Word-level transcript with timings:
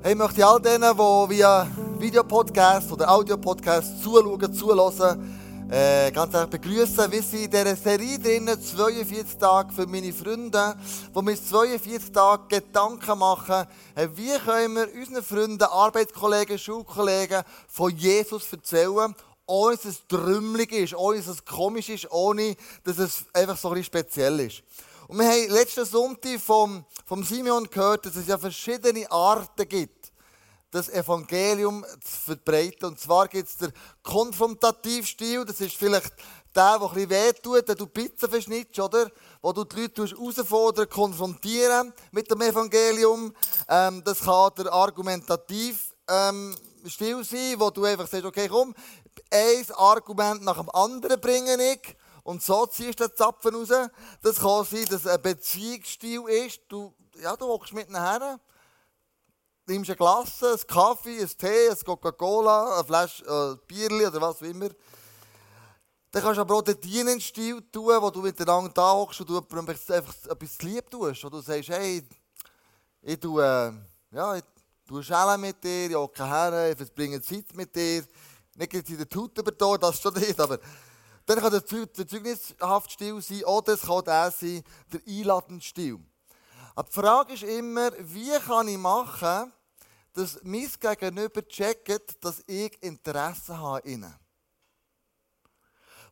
Hey, 0.00 0.12
ich 0.12 0.18
möchte 0.18 0.46
all 0.46 0.60
denen, 0.60 0.96
die 0.96 0.98
via 1.36 1.66
Videopodcast 1.98 2.92
oder 2.92 3.10
Audiopodcast 3.10 4.00
zuschauen, 4.00 4.54
zuhören, 4.54 5.68
äh, 5.72 6.12
ganz 6.12 6.32
herzlich 6.32 6.60
begrüßen. 6.60 7.10
Wir 7.10 7.20
sind 7.20 7.46
in 7.46 7.50
dieser 7.50 7.74
Serie 7.74 8.16
drinnen, 8.20 8.62
42 8.62 9.36
Tage 9.38 9.72
für 9.72 9.88
meine 9.88 10.12
Freunde, 10.12 10.76
wo 11.12 11.20
wir 11.20 11.32
uns 11.32 11.48
42 11.48 12.12
Tage 12.12 12.60
Gedanken 12.60 13.18
machen, 13.18 13.66
hey, 13.96 14.08
wie 14.14 14.38
können 14.38 14.76
wir 14.76 14.88
unseren 14.94 15.24
Freunden, 15.24 15.64
Arbeitskollegen, 15.64 16.58
Schulkollegen 16.60 17.42
von 17.66 17.90
Jesus 17.90 18.52
erzählen, 18.52 19.12
ohne 19.46 19.74
dass 19.74 19.84
es 19.84 20.06
trümmelig 20.06 20.70
ist, 20.70 20.94
ohne 20.94 21.18
dass 21.18 21.26
es 21.26 21.44
komisch 21.44 21.88
ist, 21.88 22.08
ohne 22.12 22.54
dass 22.84 22.98
es 22.98 23.24
einfach 23.32 23.56
so 23.56 23.66
ein 23.68 23.74
bisschen 23.74 23.86
speziell 23.86 24.38
ist. 24.38 24.62
Und 25.08 25.20
wir 25.20 25.26
haben 25.26 25.48
letzten 25.48 25.86
Sonntag 25.86 26.38
vom, 26.38 26.84
vom 27.06 27.24
Simeon 27.24 27.64
gehört, 27.70 28.04
dass 28.04 28.14
es 28.14 28.26
ja 28.26 28.36
verschiedene 28.36 29.10
Arten 29.10 29.66
gibt, 29.66 30.12
das 30.70 30.90
Evangelium 30.90 31.82
zu 32.04 32.20
verbreiten. 32.26 32.90
Und 32.90 33.00
zwar 33.00 33.26
gibt 33.26 33.48
es 33.48 33.56
den 33.56 33.72
Konfrontativstil, 34.02 35.46
das 35.46 35.62
ist 35.62 35.76
vielleicht 35.76 36.12
der, 36.54 36.78
der 36.78 36.82
ein 36.82 36.92
bisschen 36.92 37.08
wehtut, 37.08 37.68
wenn 37.68 37.76
du 37.76 37.86
Pizza 37.86 38.28
verschnittst, 38.28 38.78
oder? 38.80 39.10
Wo 39.40 39.50
du 39.54 39.64
die 39.64 39.80
Leute 39.80 40.04
herausfordern, 40.04 40.90
konfrontieren 40.90 41.94
mit 42.10 42.30
dem 42.30 42.42
Evangelium. 42.42 43.34
Ähm, 43.66 44.02
das 44.04 44.20
kann 44.20 44.50
der 44.58 44.70
Argumentativ 44.70 45.94
ähm, 46.06 46.54
sein, 46.84 47.54
wo 47.56 47.70
du 47.70 47.82
einfach 47.82 48.08
sagst, 48.08 48.26
okay, 48.26 48.46
komm, 48.46 48.74
ein 49.30 49.64
Argument 49.74 50.42
nach 50.42 50.58
dem 50.58 50.68
anderen 50.68 51.18
bringe 51.18 51.56
ich 51.72 51.96
und 52.28 52.42
so 52.42 52.66
ziehst 52.66 53.00
du 53.00 53.08
den 53.08 53.16
Zapfen 53.16 53.54
raus. 53.54 53.70
Das 54.20 54.38
kann 54.38 54.62
sein, 54.62 54.84
dass 54.84 55.00
es 55.00 55.06
ein 55.06 55.22
Beziehungsstil 55.22 56.20
ist. 56.28 56.60
Du, 56.68 56.94
ja, 57.22 57.34
du 57.34 57.46
hockst 57.46 57.72
mit 57.72 57.88
nachher, 57.88 58.38
nimmst 59.64 59.88
ein 59.88 59.96
Glas, 59.96 60.42
ein 60.42 60.58
Kaffee, 60.66 61.22
ein 61.22 61.38
Tee, 61.38 61.70
ein 61.70 61.78
Coca-Cola, 61.82 62.74
eine 62.74 62.84
Flasche 62.84 63.24
äh, 63.24 63.56
Bierli 63.66 64.06
oder 64.06 64.20
was 64.20 64.42
auch 64.42 64.42
immer. 64.42 64.68
Dann 66.10 66.22
kannst 66.22 66.36
du 66.36 66.42
aber 66.42 66.56
auch 66.56 66.62
den 66.62 66.78
Dienenstil 66.78 67.62
tun, 67.72 67.96
wo 67.98 68.10
du 68.10 68.20
miteinander 68.20 68.72
da 68.74 68.92
hockst 68.92 69.22
und 69.22 69.30
du 69.30 69.38
einfach 69.38 69.74
etwas 70.28 70.60
lieb 70.60 70.90
tust. 70.90 71.24
Wo 71.24 71.30
du 71.30 71.40
sagst, 71.40 71.70
hey, 71.70 72.06
ich 73.00 73.18
tue, 73.18 73.42
äh, 73.42 73.72
ja, 74.14 74.36
ich 74.36 74.44
tue 74.86 75.02
Schellen 75.02 75.40
mit 75.40 75.64
dir, 75.64 75.88
ich 75.88 75.96
hocke 75.96 76.26
her, 76.26 76.72
ich 76.72 76.76
verbringe 76.76 77.22
Zeit 77.22 77.54
mit 77.54 77.74
dir. 77.74 78.04
Nicht 78.54 78.74
in 78.74 78.98
der 78.98 79.08
Tut 79.08 79.38
über 79.38 79.78
das 79.78 79.98
schon 79.98 80.12
nicht, 80.12 80.38
aber 80.38 80.58
dann 81.28 81.40
kann 81.40 81.50
der, 81.50 81.60
der 81.60 82.08
zeugnishaft 82.08 82.92
Stil 82.92 83.20
sein 83.20 83.44
oder 83.44 83.74
es 83.74 83.82
kann 83.82 84.02
der 84.02 84.30
sein, 84.30 84.64
der 84.90 85.00
einladende 85.06 85.62
Stil. 85.62 86.00
Aber 86.74 86.88
die 86.88 86.94
Frage 86.94 87.34
ist 87.34 87.42
immer, 87.42 87.90
wie 87.98 88.38
kann 88.38 88.66
ich 88.68 88.78
machen, 88.78 89.52
dass 90.14 90.40
mein 90.42 90.70
Gegenüber 90.80 91.46
checkt, 91.46 92.24
dass 92.24 92.42
ich 92.46 92.82
Interesse 92.82 93.58
habe 93.58 93.76
an 93.76 93.90
ihnen. 93.90 94.14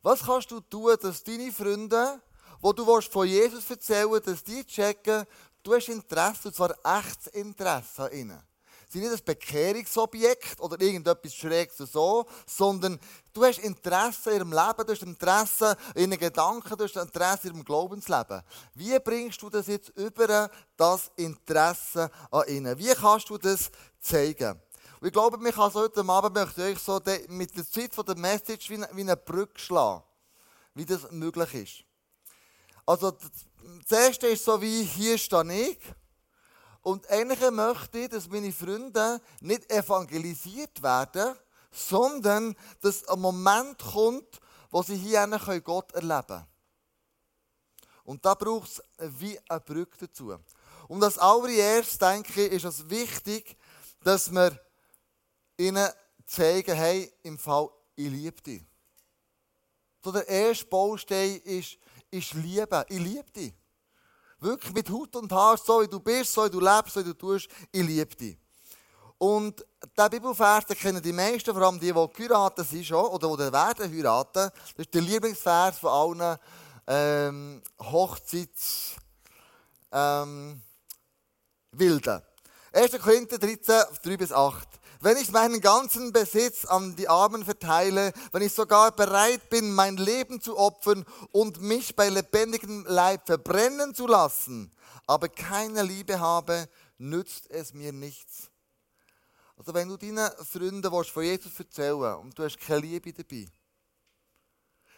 Was 0.03 0.21
kannst 0.21 0.51
du 0.51 0.59
tun, 0.59 0.95
dass 1.01 1.23
deine 1.23 1.51
Freunde, 1.51 2.21
wo 2.61 2.71
du 2.71 2.85
von 3.01 3.27
Jesus 3.27 3.67
erzählen 3.71 4.21
dass 4.23 4.43
die 4.43 4.63
checken, 4.65 5.25
du 5.63 5.73
hast 5.73 5.89
Interesse, 5.89 6.49
und 6.49 6.55
zwar 6.55 6.75
echtes 6.83 7.27
Interesse 7.33 8.03
an 8.03 8.11
ihnen 8.11 8.43
sind 8.87 9.01
nicht 9.01 9.13
ein 9.13 9.25
Bekehrungsobjekt 9.25 10.59
oder 10.59 10.79
irgendetwas 10.79 11.33
Schräges 11.33 11.77
so, 11.77 12.25
sondern 12.45 12.99
du 13.33 13.43
hast 13.43 13.59
Interesse 13.59 14.31
in 14.31 14.37
ihrem 14.37 14.51
Leben, 14.51 14.85
du 14.85 14.91
hast 14.93 15.03
Interesse 15.03 15.77
in 15.95 16.11
ihren 16.11 16.19
Gedanken, 16.19 16.77
du 16.77 16.83
hast 16.83 16.95
Interesse 16.95 17.47
in 17.47 17.55
ihrem 17.55 17.65
Glaubensleben. 17.65 18.41
Wie 18.73 18.97
bringst 18.99 19.41
du 19.41 19.49
das 19.49 19.67
jetzt 19.67 19.89
über 19.89 20.49
das 20.77 21.11
Interesse 21.15 22.09
an 22.31 22.47
ihnen? 22.47 22.77
Wie 22.77 22.93
kannst 22.93 23.29
du 23.29 23.37
das 23.37 23.69
zeigen? 23.99 24.61
Und 24.99 25.07
ich 25.07 25.13
glaube, 25.13 25.37
ich 25.47 25.55
kann 25.55 25.73
heute 25.73 26.03
Abend 26.07 26.33
möchte 26.33 26.69
ich 26.69 26.79
so 26.79 26.99
mit 27.27 27.55
der 27.55 27.69
Zeit 27.69 27.93
von 27.93 28.05
der 28.05 28.17
Message 28.17 28.69
wie 28.69 29.01
eine 29.01 29.17
Brücke 29.17 29.59
schlagen, 29.59 30.03
wie 30.73 30.85
das 30.85 31.11
möglich 31.11 31.53
ist. 31.53 31.83
Also, 32.85 33.11
das 33.11 33.99
erste 33.99 34.27
ist 34.27 34.45
so 34.45 34.61
wie, 34.61 34.83
hier 34.83 35.17
stehe 35.17 35.69
ich. 35.69 35.77
Und 36.87 37.05
eigentlich 37.09 37.51
möchte 37.51 37.99
ich, 37.99 38.07
dass 38.07 38.29
meine 38.29 38.53
Freunde 38.53 39.19
nicht 39.41 39.69
evangelisiert 39.69 40.81
werden, 40.81 41.35
sondern 41.69 42.55
dass 42.79 43.05
ein 43.09 43.19
Moment 43.19 43.77
kommt, 43.77 44.39
wo 44.71 44.81
sie 44.81 44.95
hier 44.95 45.27
Gott 45.65 45.91
erleben 45.91 46.27
können. 46.27 46.45
Und 48.05 48.25
da 48.25 48.35
braucht 48.35 48.69
es 48.69 49.19
wie 49.19 49.37
eine 49.49 49.59
Brücke 49.59 49.97
dazu. 50.07 50.33
Und 50.87 51.03
als 51.03 51.17
allererstes 51.17 51.97
denke 51.97 52.45
ich, 52.45 52.53
ist 52.53 52.63
es 52.63 52.89
wichtig, 52.89 53.57
dass 54.01 54.31
wir 54.31 54.57
ihnen 55.57 55.89
zeigen, 56.25 56.73
hey, 56.73 57.11
im 57.23 57.37
Fall, 57.37 57.69
ich 57.97 58.09
liebe 58.09 58.41
dich. 58.41 58.63
So 60.01 60.13
der 60.13 60.25
erste 60.25 60.63
Baustein 60.67 61.41
ist, 61.43 61.77
ist 62.09 62.33
Liebe. 62.33 62.85
Ich 62.87 62.99
liebe 62.99 63.29
dich. 63.29 63.53
Wirklich 64.39 64.73
mit 64.73 64.89
Haut 64.89 65.15
und 65.15 65.31
Haar, 65.31 65.57
so 65.57 65.81
wie 65.81 65.87
du 65.87 65.99
bist, 65.99 66.33
so 66.33 66.45
wie 66.45 66.49
du 66.49 66.59
lebst, 66.59 66.93
so 66.93 66.99
wie 66.99 67.05
du 67.05 67.13
tust. 67.13 67.47
Ich 67.71 67.83
liebe 67.83 68.15
dich. 68.15 68.37
Und 69.17 69.65
der 69.97 70.09
Bibelvers, 70.09 70.65
den 70.65 70.77
kennen 70.77 71.01
die 71.01 71.11
meisten, 71.11 71.51
vor 71.51 71.63
allem 71.63 71.79
die, 71.79 71.91
die 71.91 72.07
geheiratet 72.13 72.67
sind 72.67 72.85
schon, 72.85 73.05
oder 73.05 73.29
die 73.35 73.51
werden 73.51 73.91
heiraten. 73.91 74.51
Das 74.51 74.85
ist 74.85 74.93
der 74.93 75.01
Lieblingsvers 75.01 75.79
von 75.79 76.19
allen 76.21 76.37
ähm, 76.87 77.61
Hochzeits... 77.79 78.95
Ähm, 79.91 80.61
Wilden. 81.79 82.21
1. 82.73 82.99
Korinther 82.99 83.37
13, 83.37 83.83
3 84.03 84.17
bis 84.17 84.31
8. 84.31 84.67
Wenn 84.99 85.17
ich 85.17 85.31
meinen 85.31 85.61
ganzen 85.61 86.11
Besitz 86.11 86.65
an 86.65 86.95
die 86.95 87.07
Armen 87.07 87.45
verteile, 87.45 88.13
wenn 88.31 88.41
ich 88.41 88.53
sogar 88.53 88.91
bereit 88.91 89.49
bin, 89.49 89.73
mein 89.73 89.97
Leben 89.97 90.41
zu 90.41 90.57
opfern 90.57 91.05
und 91.31 91.61
mich 91.61 91.95
bei 91.95 92.09
lebendigem 92.09 92.85
Leib 92.87 93.27
verbrennen 93.27 93.93
zu 93.93 94.07
lassen, 94.07 94.71
aber 95.05 95.29
keine 95.29 95.83
Liebe 95.83 96.19
habe, 96.19 96.67
nützt 96.97 97.49
es 97.49 97.73
mir 97.73 97.93
nichts. 97.93 98.49
Also 99.55 99.73
wenn 99.73 99.87
du 99.87 99.97
deinen 99.97 100.29
Freunden 100.45 100.83
von 100.83 101.23
Jesus 101.23 101.59
erzählen 101.59 102.15
und 102.15 102.37
du 102.37 102.43
hast 102.43 102.59
keine 102.59 102.81
Liebe 102.81 103.13
dabei, 103.13 103.47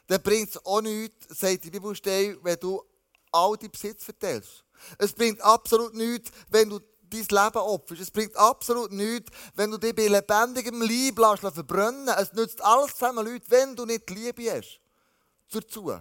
dann 0.07 0.21
bringt 0.21 0.49
es 0.49 0.65
auch 0.65 0.81
nichts, 0.81 1.39
sagt 1.39 1.65
die 1.65 1.71
Bibelstelle, 1.71 2.38
wenn 2.41 2.59
du 2.59 2.83
all 3.31 3.55
die 3.57 3.69
Besitz 3.69 4.03
verteilst. 4.03 4.63
Es 4.97 5.13
bringt 5.13 5.39
absolut 5.41 5.93
nichts, 5.93 6.31
wenn 6.49 6.69
du 6.69 6.79
dein 7.09 7.25
Leben 7.29 7.57
opferst. 7.57 8.01
Es 8.01 8.11
bringt 8.11 8.35
absolut 8.35 8.91
nichts, 8.91 9.31
wenn 9.55 9.71
du 9.71 9.77
dich 9.77 9.95
bei 9.95 10.07
lebendigem 10.07 10.81
Leib 10.81 11.19
lässt 11.19 11.53
verbrennen 11.53 12.07
Es 12.09 12.33
nützt 12.33 12.63
alles 12.63 12.93
zusammen, 12.93 13.25
Leute, 13.25 13.45
wenn 13.49 13.75
du 13.75 13.85
nicht 13.85 14.09
die 14.09 14.15
Liebe 14.15 14.51
hast. 14.51 14.79
Dazu. 15.51 15.93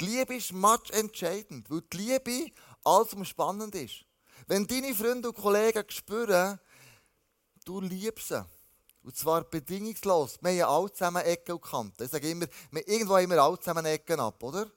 Die 0.00 0.06
Liebe 0.06 0.34
ist 0.36 0.52
much 0.52 0.90
entscheidend, 0.92 1.70
weil 1.70 1.82
die 1.92 1.96
Liebe 1.98 2.52
alles 2.84 3.28
spannend 3.28 3.74
ist. 3.74 4.04
Wenn 4.46 4.66
deine 4.66 4.94
Freunde 4.94 5.28
und 5.28 5.36
Kollegen 5.36 5.84
spüren, 5.88 6.58
du 7.64 7.80
liebst 7.80 8.28
sie, 8.28 8.44
und 9.02 9.16
zwar 9.16 9.44
bedingungslos. 9.44 10.38
Wir 10.40 10.50
haben 10.50 10.56
ja 10.56 10.68
alle 10.68 10.92
zusammen 10.92 11.24
Ecken 11.24 11.52
und 11.52 11.62
Kanten. 11.62 12.02
Ich 12.02 12.10
sage 12.10 12.30
immer, 12.30 12.46
irgendwo 12.86 13.16
haben 13.16 13.30
wir 13.30 13.42
alle 13.42 13.58
zusammen 13.58 13.84
Ecken 13.86 14.20
ab, 14.20 14.42
oder? 14.42 14.70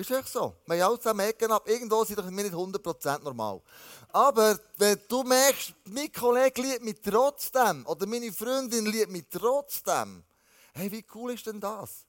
Ist 0.00 0.10
echt 0.12 0.28
so. 0.28 0.56
Wir 0.64 0.82
haben 0.82 0.92
alle 0.92 0.98
zusammen 0.98 1.20
Ecken 1.20 1.52
ab. 1.52 1.68
Irgendwo 1.68 2.02
sind 2.04 2.16
wir 2.16 2.30
nicht 2.30 2.54
100% 2.54 3.22
normal. 3.22 3.60
Aber 4.08 4.58
wenn 4.78 4.98
du 5.06 5.22
merkst, 5.22 5.74
mein 5.84 6.10
Kollege 6.10 6.62
liebt 6.62 6.82
mich 6.82 7.02
trotzdem, 7.02 7.84
oder 7.84 8.06
meine 8.06 8.32
Freundin 8.32 8.86
liebt 8.86 9.10
mich 9.10 9.26
trotzdem, 9.30 10.24
hey, 10.72 10.90
wie 10.90 11.04
cool 11.14 11.34
ist 11.34 11.46
denn 11.46 11.60
das? 11.60 12.06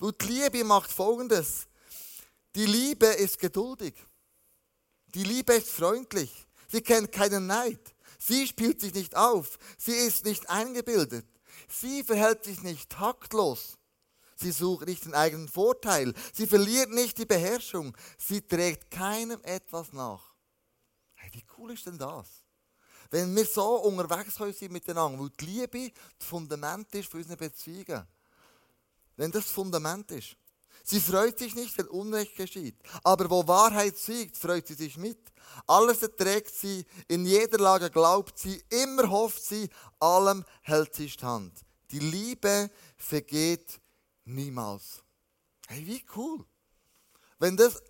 Weil 0.00 0.10
die 0.20 0.26
Liebe 0.26 0.64
macht 0.64 0.90
Folgendes. 0.90 1.68
Die 2.56 2.66
Liebe 2.66 3.06
ist 3.06 3.38
geduldig. 3.38 3.94
Die 5.14 5.22
Liebe 5.22 5.54
ist 5.54 5.70
freundlich. 5.70 6.32
Sie 6.66 6.80
kennt 6.80 7.12
keinen 7.12 7.46
Neid. 7.46 7.94
Sie 8.18 8.44
spielt 8.44 8.80
sich 8.80 8.92
nicht 8.92 9.16
auf. 9.16 9.56
Sie 9.78 9.92
ist 9.92 10.24
nicht 10.24 10.50
eingebildet. 10.50 11.26
Sie 11.68 12.02
verhält 12.02 12.42
sich 12.42 12.60
nicht 12.64 12.90
taktlos. 12.90 13.78
Sie 14.40 14.52
sucht 14.52 14.86
nicht 14.86 15.04
den 15.04 15.14
eigenen 15.14 15.48
Vorteil. 15.48 16.14
Sie 16.32 16.46
verliert 16.46 16.90
nicht 16.90 17.18
die 17.18 17.26
Beherrschung. 17.26 17.94
Sie 18.16 18.40
trägt 18.40 18.90
keinem 18.90 19.40
etwas 19.42 19.92
nach. 19.92 20.34
Hey, 21.14 21.30
wie 21.34 21.44
cool 21.58 21.72
ist 21.72 21.84
denn 21.84 21.98
das? 21.98 22.26
Wenn 23.10 23.34
wir 23.36 23.44
so 23.44 23.82
unterwegs 23.82 24.36
sein 24.36 24.54
miteinander, 24.70 25.20
weil 25.20 25.30
die 25.38 25.44
Liebe 25.44 25.92
das 26.18 26.26
Fundament 26.26 26.94
ist 26.94 27.10
für 27.10 27.18
unsere 27.18 27.36
Beziehungen. 27.36 28.06
Wenn 29.16 29.30
das 29.30 29.44
Fundament 29.46 30.10
ist. 30.12 30.36
Sie 30.84 31.00
freut 31.00 31.38
sich 31.38 31.54
nicht, 31.54 31.76
wenn 31.76 31.88
Unrecht 31.88 32.36
geschieht. 32.36 32.76
Aber 33.04 33.28
wo 33.28 33.46
Wahrheit 33.46 33.98
siegt, 33.98 34.38
freut 34.38 34.66
sie 34.66 34.74
sich 34.74 34.96
mit. 34.96 35.18
Alles 35.66 36.00
erträgt 36.02 36.54
sie, 36.54 36.86
in 37.08 37.26
jeder 37.26 37.58
Lage 37.58 37.90
glaubt 37.90 38.38
sie, 38.38 38.62
immer 38.70 39.10
hofft 39.10 39.42
sie, 39.42 39.68
allem 39.98 40.44
hält 40.62 40.94
sie 40.94 41.10
stand. 41.10 41.52
Die 41.90 41.98
Liebe 41.98 42.70
vergeht 42.96 43.80
Niemals. 44.24 45.02
Hey, 45.66 45.86
wie 45.86 46.04
cool. 46.16 46.44
Wenn 47.38 47.56
das 47.56 47.80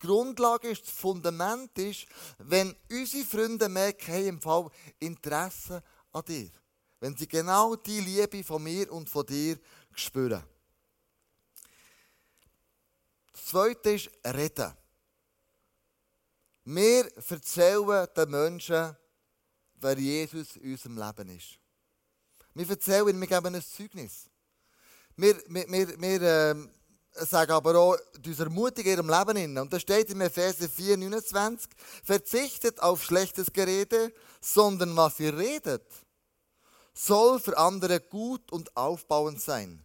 Grundlage 0.00 0.70
ist, 0.70 0.86
das 0.86 0.90
Fundament 0.90 1.76
ist, 1.78 2.06
wenn 2.38 2.74
unsere 2.90 3.24
Freunde 3.24 3.68
merken, 3.68 4.06
hey, 4.06 4.28
im 4.28 4.40
Fall 4.40 4.70
Interesse 4.98 5.82
an 6.12 6.24
dir. 6.24 6.50
Wenn 6.98 7.16
sie 7.16 7.28
genau 7.28 7.76
die 7.76 8.00
Liebe 8.00 8.42
von 8.42 8.62
mir 8.62 8.90
und 8.92 9.08
von 9.08 9.26
dir 9.26 9.58
spüren. 9.94 10.42
Das 13.32 13.44
Zweite 13.44 13.90
ist 13.92 14.10
Reden. 14.24 14.72
Wir 16.64 17.10
erzählen 17.16 18.06
den 18.16 18.30
Menschen, 18.30 18.96
wer 19.74 19.98
Jesus 19.98 20.56
in 20.56 20.72
unserem 20.72 20.98
Leben 20.98 21.36
ist. 21.36 21.58
Wir 22.54 22.68
erzählen, 22.68 23.20
wir 23.20 23.26
geben 23.26 23.54
ein 23.54 23.62
Zeugnis. 23.62 24.29
Wir, 25.16 25.36
wir, 25.48 26.00
wir, 26.00 26.22
äh, 26.22 26.54
sagen 27.12 27.52
aber 27.52 27.76
auch, 27.76 27.96
uns 28.24 28.38
ermutigen 28.38 28.92
in 28.92 28.98
ihrem 28.98 29.08
Leben. 29.10 29.36
Hin. 29.36 29.58
Und 29.58 29.72
da 29.72 29.80
steht 29.80 30.10
in 30.10 30.20
Epheser 30.20 30.68
4, 30.68 30.96
29, 30.96 31.70
verzichtet 32.04 32.80
auf 32.80 33.02
schlechtes 33.02 33.52
Gerede, 33.52 34.12
sondern 34.40 34.96
was 34.96 35.20
ihr 35.20 35.36
redet, 35.36 35.84
soll 36.94 37.40
für 37.40 37.56
andere 37.56 38.00
gut 38.00 38.50
und 38.52 38.76
aufbauend 38.76 39.40
sein, 39.40 39.84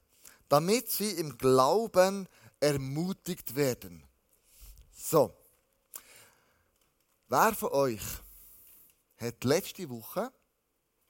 damit 0.49 0.89
sie 0.89 1.11
im 1.11 1.37
Glauben 1.37 2.27
ermutigt 2.59 3.55
werden. 3.55 4.03
So. 4.95 5.33
Wer 7.27 7.53
von 7.53 7.69
euch 7.69 8.01
hat 9.17 9.43
letzte 9.43 9.89
Woche, 9.89 10.31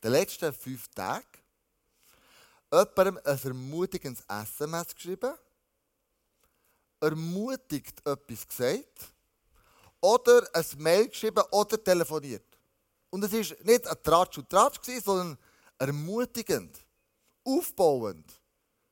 die 0.04 0.08
letzten 0.08 0.54
fünf 0.54 0.88
Tage, 0.90 1.26
jemandem 2.76 3.20
ein 3.24 3.40
ermutigendes 3.44 4.24
SMS 4.28 4.96
geschrieben, 4.96 5.34
ermutigt 7.00 8.06
etwas 8.06 8.48
gesagt 8.48 9.14
oder 10.02 10.48
ein 10.54 10.66
Mail 10.78 11.08
geschrieben 11.10 11.44
oder 11.52 11.84
telefoniert. 11.84 12.46
Und 13.10 13.24
es 13.24 13.32
war 13.32 13.58
nicht 13.64 13.88
ein 13.88 14.04
Tratsch 14.04 14.38
und 14.38 14.50
Tratsch, 14.50 14.80
sondern 15.04 15.38
ermutigend, 15.78 16.78
aufbauend. 17.44 18.32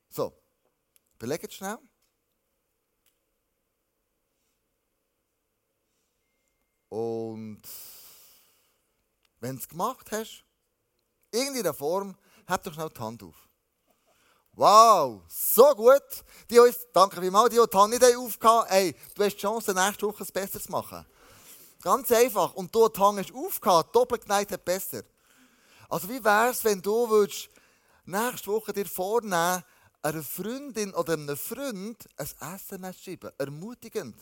So, 0.08 0.32
belegt 1.18 1.52
schnell. 1.52 1.78
Und 6.88 7.62
wenn 9.40 9.56
du 9.56 9.60
es 9.60 9.68
gemacht 9.68 10.10
hast, 10.12 10.44
in 11.32 11.40
irgendeiner 11.40 11.74
Form, 11.74 12.16
heb 12.46 12.62
doch 12.62 12.72
schnell 12.72 12.90
die 12.90 13.00
Hand 13.00 13.22
auf. 13.24 13.48
Wow, 14.56 15.22
so 15.28 15.74
gut. 15.74 16.02
Die 16.48 16.60
uns, 16.60 16.86
danke 16.92 17.20
vielmals, 17.20 17.50
die, 17.50 17.58
Hand 17.58 17.90
nicht 17.90 18.16
aufgehauen 18.16 18.66
ey, 18.68 18.94
du 19.14 19.24
hast 19.24 19.34
die 19.34 19.40
Chance, 19.40 19.74
nächste 19.74 20.06
Woche 20.06 20.22
es 20.22 20.30
besser 20.30 20.60
zu 20.60 20.70
machen. 20.70 21.04
Ganz 21.82 22.12
einfach. 22.12 22.54
Und 22.54 22.72
du 22.74 22.84
Hand 22.84 23.18
hast 23.18 23.34
aufgehauen, 23.34 23.84
doppelt 23.92 24.22
geneigt 24.22 24.64
besser. 24.64 25.02
Also 25.88 26.08
wie 26.08 26.22
wäre 26.22 26.50
es, 26.50 26.62
wenn 26.64 26.80
du 26.80 27.08
würdest 27.08 27.50
nächste 28.04 28.46
Woche 28.52 28.72
dir 28.72 28.86
vornehmen, 28.86 29.64
einer 30.02 30.22
Freundin 30.22 30.94
oder 30.94 31.14
einem 31.14 31.36
Freund 31.36 32.08
ein 32.16 32.54
SMS 32.54 33.02
schreiben, 33.02 33.32
ermutigend. 33.38 34.16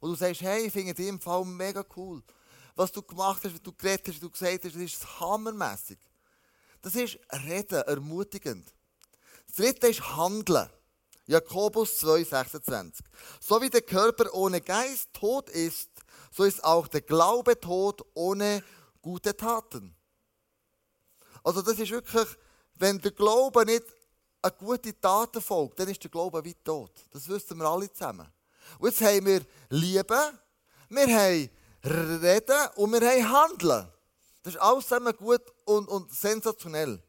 Wo 0.00 0.08
du 0.08 0.14
sagst, 0.16 0.42
hey, 0.42 0.66
ich 0.66 0.72
finde 0.72 0.94
dich 0.94 1.06
im 1.06 1.20
Fall 1.20 1.44
mega 1.44 1.84
cool. 1.96 2.22
Was 2.74 2.92
du 2.92 3.02
gemacht 3.02 3.42
hast, 3.44 3.54
was 3.54 3.62
du 3.62 3.72
geredet 3.72 4.08
hast, 4.08 4.14
was 4.14 4.20
du 4.20 4.30
gesagt 4.30 4.64
hast, 4.64 4.74
das 4.74 4.82
ist 4.82 5.20
hammermässig. 5.20 5.98
Das 6.82 6.94
ist 6.94 7.18
Reden, 7.46 7.82
ermutigend. 7.82 8.66
Das 9.54 9.66
dritte 9.66 9.88
ist 9.88 10.16
Handeln. 10.16 10.68
Jakobus 11.26 11.98
2, 11.98 12.24
26. 12.24 13.04
So 13.38 13.60
wie 13.60 13.68
der 13.68 13.82
Körper 13.82 14.32
ohne 14.32 14.62
Geist 14.62 15.12
tot 15.12 15.50
ist, 15.50 15.90
so 16.30 16.44
ist 16.44 16.64
auch 16.64 16.88
der 16.88 17.02
Glaube 17.02 17.60
tot 17.60 18.02
ohne 18.14 18.64
gute 19.02 19.36
Taten. 19.36 19.94
Also 21.44 21.60
das 21.60 21.78
ist 21.78 21.90
wirklich, 21.90 22.26
wenn 22.76 22.98
der 22.98 23.10
Glaube 23.10 23.66
nicht 23.66 23.84
eine 24.40 24.52
gute 24.52 24.98
Tat 24.98 25.36
folgt, 25.42 25.78
dann 25.78 25.88
ist 25.88 26.02
der 26.02 26.10
Glaube 26.10 26.42
wie 26.44 26.54
tot. 26.54 26.92
Das 27.10 27.28
wissen 27.28 27.58
wir 27.58 27.66
alle 27.66 27.92
zusammen. 27.92 28.26
Und 28.78 28.88
jetzt 28.88 29.02
haben 29.02 29.26
wir 29.26 29.42
Liebe, 29.68 30.32
wir 30.88 31.06
haben 31.06 31.50
Reden 31.84 32.68
und 32.76 32.92
wir 32.92 33.00
haben 33.00 33.30
Handeln. 33.30 33.88
Das 34.42 34.54
ist 34.54 34.60
alles 34.60 34.84
zusammen 34.84 35.14
gut 35.14 35.42
und, 35.66 35.88
und 35.88 36.10
sensationell. 36.10 37.02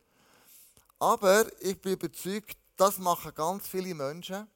Aber 1.03 1.51
ich 1.59 1.81
bin 1.81 1.93
überzeugt, 1.93 2.55
das 2.77 2.97
machen 2.97 3.35
ganz 3.35 3.67
viele 3.67 3.93
Menschen, 3.93 4.47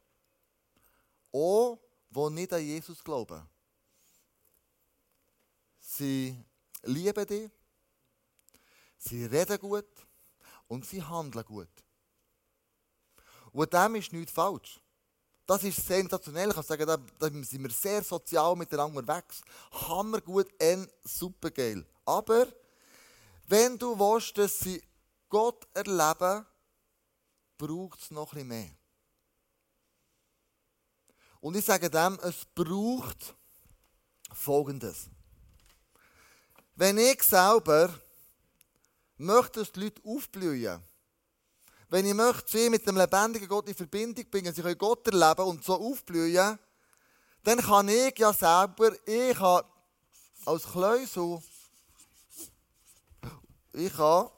auch 1.34 1.78
die 2.10 2.30
nicht 2.30 2.54
an 2.54 2.62
Jesus 2.62 3.04
glauben. 3.04 3.46
Sie 5.82 6.42
lieben 6.84 7.28
dich, 7.28 7.52
sie 8.98 9.26
reden 9.26 9.60
gut 9.60 9.90
und 10.70 10.86
sie 10.86 11.04
handeln 11.04 11.44
gut. 11.44 11.68
Und 13.52 13.74
dem 13.74 13.96
ist 13.96 14.14
nichts 14.14 14.32
falsch. 14.32 14.80
Das 15.46 15.66
ist 15.66 15.86
sensationell. 15.86 16.48
Ich 16.48 16.56
kann 16.56 16.64
sagen, 16.64 16.88
da, 16.88 16.96
da 16.96 17.28
sind 17.28 17.62
wir 17.62 17.72
sehr 17.72 18.02
sozial 18.06 18.56
miteinander 18.56 19.00
unterwegs. 19.00 19.42
Hammergut, 19.74 20.48
ein 20.62 20.90
super 21.04 21.52
geil. 21.52 21.86
Aber 22.06 22.48
wenn 23.50 23.78
du 23.78 24.00
willst, 24.00 24.38
dass 24.38 24.60
sie 24.60 24.82
Gott 25.30 25.68
erleben, 25.74 26.46
braucht 27.58 28.02
es 28.02 28.12
noch 28.12 28.34
etwas 28.34 28.46
mehr. 28.46 28.70
Und 31.40 31.56
ich 31.56 31.66
sage 31.66 31.90
dem, 31.90 32.20
es 32.24 32.46
braucht 32.56 33.36
Folgendes. 34.34 35.10
Wenn 36.76 36.98
ich 36.98 37.24
selber 37.24 37.94
möchte, 39.18 39.60
dass 39.60 39.72
die 39.72 39.82
Leute 39.82 40.02
aufblühen, 40.06 40.84
wenn 41.90 42.06
ich 42.06 42.14
möchte, 42.14 42.52
sie 42.52 42.70
mit 42.70 42.86
dem 42.86 42.98
lebendigen 42.98 43.48
Gott 43.48 43.68
in 43.70 43.76
Verbindung 43.76 44.30
bringen, 44.30 44.54
sie 44.54 44.62
können 44.62 44.78
Gott 44.78 45.08
erleben 45.08 45.46
und 45.46 45.64
so 45.64 45.76
aufblühen, 45.76 46.60
dann 47.44 47.60
kann 47.60 47.88
ich 47.88 48.18
ja 48.20 48.34
selber, 48.34 48.92
ich 49.08 49.38
kann 49.38 49.64
als 50.46 50.64
Kleusel, 50.64 51.42
ich 53.74 53.94
kann 53.94 54.30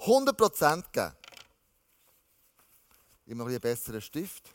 100% 0.00 0.84
geben. 0.92 1.16
Mache 3.26 3.48
einen 3.48 3.60
besseren 3.60 4.00
Stift. 4.00 4.54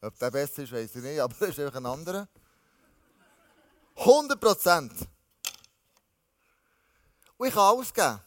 Ob 0.00 0.16
der 0.18 0.30
besser 0.30 0.62
ist, 0.62 0.72
weiß 0.72 0.96
ich 0.96 1.02
nicht, 1.02 1.20
aber 1.20 1.34
das 1.38 1.50
ist 1.50 1.60
einfach 1.60 1.76
ein 1.76 1.86
anderer. 1.86 2.28
100%. 3.96 4.90
Und 7.36 7.46
ich 7.46 7.54
kann 7.54 7.62
alles 7.62 7.92
geben. 7.92 8.20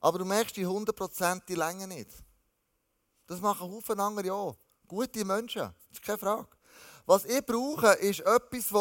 Aber 0.00 0.18
du 0.18 0.24
merkst, 0.24 0.56
die 0.56 0.66
100% 0.66 1.42
die 1.46 1.54
Länge 1.54 1.86
nicht. 1.86 2.10
Das 3.26 3.40
machen 3.40 3.70
Haufen 3.70 3.98
andere 4.00 4.32
auch. 4.32 4.56
Gute 4.86 5.24
Menschen, 5.24 5.62
das 5.62 5.98
ist 5.98 6.02
keine 6.02 6.18
Frage. 6.18 6.48
Was 7.06 7.24
ich 7.24 7.44
brauche, 7.44 7.92
ist 7.94 8.20
etwas, 8.20 8.72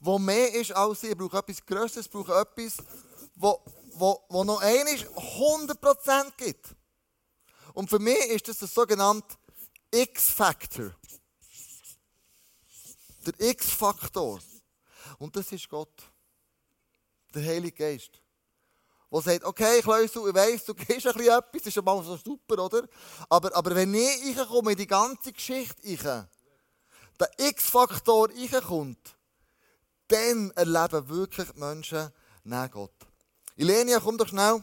wo 0.00 0.18
mehr 0.18 0.54
ist 0.54 0.72
als 0.72 1.02
ich. 1.02 1.10
Ich 1.10 1.16
brauche 1.16 1.38
etwas 1.38 1.64
Größeres, 1.64 2.06
ich 2.06 2.12
brauche 2.12 2.34
etwas, 2.34 2.76
wo, 3.38 3.62
wo, 3.94 4.24
wo 4.28 4.44
noch 4.44 4.60
einmal 4.60 4.94
100% 4.94 6.32
gibt. 6.36 6.74
Und 7.74 7.88
für 7.88 7.98
mich 7.98 8.18
ist 8.26 8.48
das 8.48 8.58
der 8.58 8.68
sogenannte 8.68 9.36
X-Factor. 9.90 10.94
Der 13.26 13.40
X-Faktor. 13.50 14.40
Und 15.18 15.36
das 15.36 15.52
ist 15.52 15.68
Gott. 15.68 16.02
Der 17.34 17.44
Heilige 17.44 17.76
Geist. 17.76 18.22
Der 19.10 19.22
sagt, 19.22 19.44
okay, 19.44 19.80
Kleusel, 19.80 20.28
ich 20.28 20.34
weiss, 20.34 20.64
du 20.64 20.74
gehst 20.74 21.06
ein 21.06 21.14
bisschen 21.14 21.38
etwas, 21.38 21.66
ist 21.66 21.82
mal 21.82 22.02
so 22.02 22.16
super, 22.16 22.64
oder? 22.64 22.88
Aber, 23.28 23.54
aber 23.54 23.74
wenn 23.74 23.94
ich 23.94 24.36
reinkomme 24.36 24.72
in 24.72 24.78
die 24.78 24.86
ganze 24.86 25.32
Geschichte 25.32 26.04
rein, 26.04 26.28
der 27.18 27.30
X-Faktor 27.38 28.28
reinkommt, 28.28 29.16
dann 30.08 30.50
erleben 30.52 31.08
wirklich 31.08 31.50
die 31.50 31.58
Menschen 31.58 32.10
nach 32.44 32.70
Gott. 32.70 33.07
Ilenia, 33.60 33.98
komm 33.98 34.16
doch 34.16 34.28
schnell. 34.28 34.62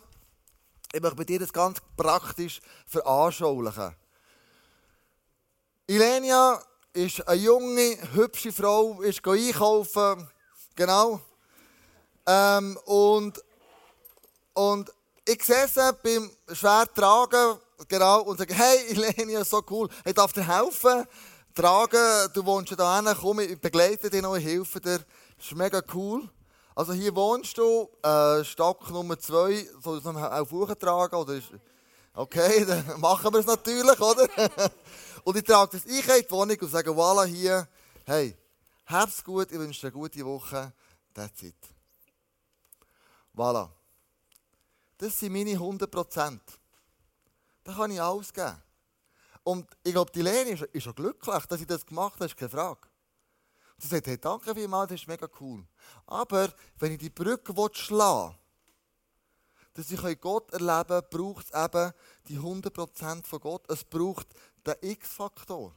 Ich 0.93 1.01
möchte 1.01 1.17
bei 1.17 1.25
dir 1.25 1.39
das 1.39 1.51
ganz 1.51 1.79
praktisch 1.97 2.61
veranschaulichen. 2.87 3.93
Ilenia 5.85 6.63
ist 6.93 7.27
eine 7.27 7.41
junge, 7.41 7.97
hübsche 8.13 8.53
Frau, 8.53 9.01
ist 9.01 9.27
einkaufen. 9.27 10.29
Genau. 10.77 11.19
Ähm, 12.25 12.79
und, 12.85 13.43
und 14.53 14.89
ich 15.25 15.43
sehe 15.43 15.67
sie 15.67 15.93
beim 16.01 16.31
schwer 16.55 16.85
tragen, 16.93 17.59
genau, 17.89 18.21
und 18.21 18.37
sage, 18.37 18.53
hey 18.53 18.93
Ilenia, 18.93 19.43
so 19.43 19.61
cool, 19.69 19.89
ich 20.05 20.13
darf 20.13 20.31
dir 20.31 20.47
helfen, 20.47 21.05
tragen, 21.53 22.31
du 22.33 22.45
wohnst 22.45 22.71
ja 22.71 22.77
da 22.77 23.01
hin, 23.01 23.13
komm, 23.19 23.41
ich 23.41 23.59
begleite 23.59 24.09
dich 24.09 24.21
noch, 24.21 24.37
ich 24.37 24.45
helfe 24.45 24.79
dir. 24.79 24.99
Das 24.99 25.47
ist 25.47 25.55
mega 25.55 25.81
cool. 25.93 26.29
Also 26.77 26.91
hier 26.91 27.15
wohnst 27.15 27.57
du, 27.57 27.89
äh, 28.03 28.43
Stock 28.43 28.89
Nummer 28.91 29.17
2, 29.17 29.65
soll 29.81 29.99
ich 29.99 30.05
es 30.05 30.15
auf 30.15 30.51
Uhr 30.51 30.77
tragen? 30.77 31.15
Oder 31.15 31.35
ist, 31.35 31.49
okay, 32.13 32.65
dann 32.67 32.99
machen 32.99 33.31
wir 33.31 33.39
es 33.39 33.45
natürlich, 33.45 33.97
oder? 33.97 34.27
Und 35.23 35.37
ich 35.37 35.43
trage 35.43 35.77
das 35.77 35.85
ich 35.85 36.05
in 36.05 36.21
die 36.21 36.31
Wohnung 36.31 36.57
und 36.59 36.69
sage, 36.69 36.91
voilà, 36.91 37.25
hier, 37.25 37.67
hey, 38.05 38.37
hab's 38.85 39.23
gut, 39.23 39.51
ich 39.51 39.57
wünsche 39.57 39.81
dir 39.81 39.87
eine 39.87 39.93
gute 39.93 40.23
Woche, 40.23 40.71
that's 41.15 41.41
it. 41.41 41.55
Voilà. 43.33 43.69
Das 44.97 45.17
sind 45.17 45.33
meine 45.33 45.51
100 45.53 45.89
Prozent. 45.89 46.43
Da 47.63 47.73
kann 47.73 47.89
ich 47.89 47.99
alles 47.99 48.31
geben. 48.31 48.61
Und 49.43 49.67
ich 49.83 49.93
glaube, 49.93 50.11
die 50.11 50.21
ist, 50.21 50.61
ist 50.61 50.83
schon 50.83 50.93
glücklich, 50.93 51.45
dass 51.45 51.59
ich 51.59 51.67
das 51.67 51.85
gemacht 51.85 52.15
habe, 52.15 52.25
ist 52.25 52.37
keine 52.37 52.49
Frage. 52.49 52.87
Sie 53.77 53.87
sagt, 53.87 54.07
hey, 54.07 54.17
danke 54.17 54.53
vielmals, 54.55 54.89
das 54.89 55.01
ist 55.01 55.07
mega 55.07 55.27
cool. 55.39 55.65
Aber 56.07 56.53
wenn 56.79 56.93
ich 56.93 56.99
die 56.99 57.09
Brücke 57.09 57.53
schlagen 57.73 58.29
will, 58.29 58.37
dass 59.73 59.91
ich 59.91 60.21
Gott 60.21 60.51
erleben 60.53 60.87
kann, 60.87 61.03
braucht 61.09 61.47
es 61.47 61.65
eben 61.65 61.91
die 62.27 62.39
100% 62.39 63.25
von 63.25 63.39
Gott. 63.39 63.69
Es 63.69 63.83
braucht 63.83 64.27
den 64.65 64.75
X-Faktor. 64.81 65.75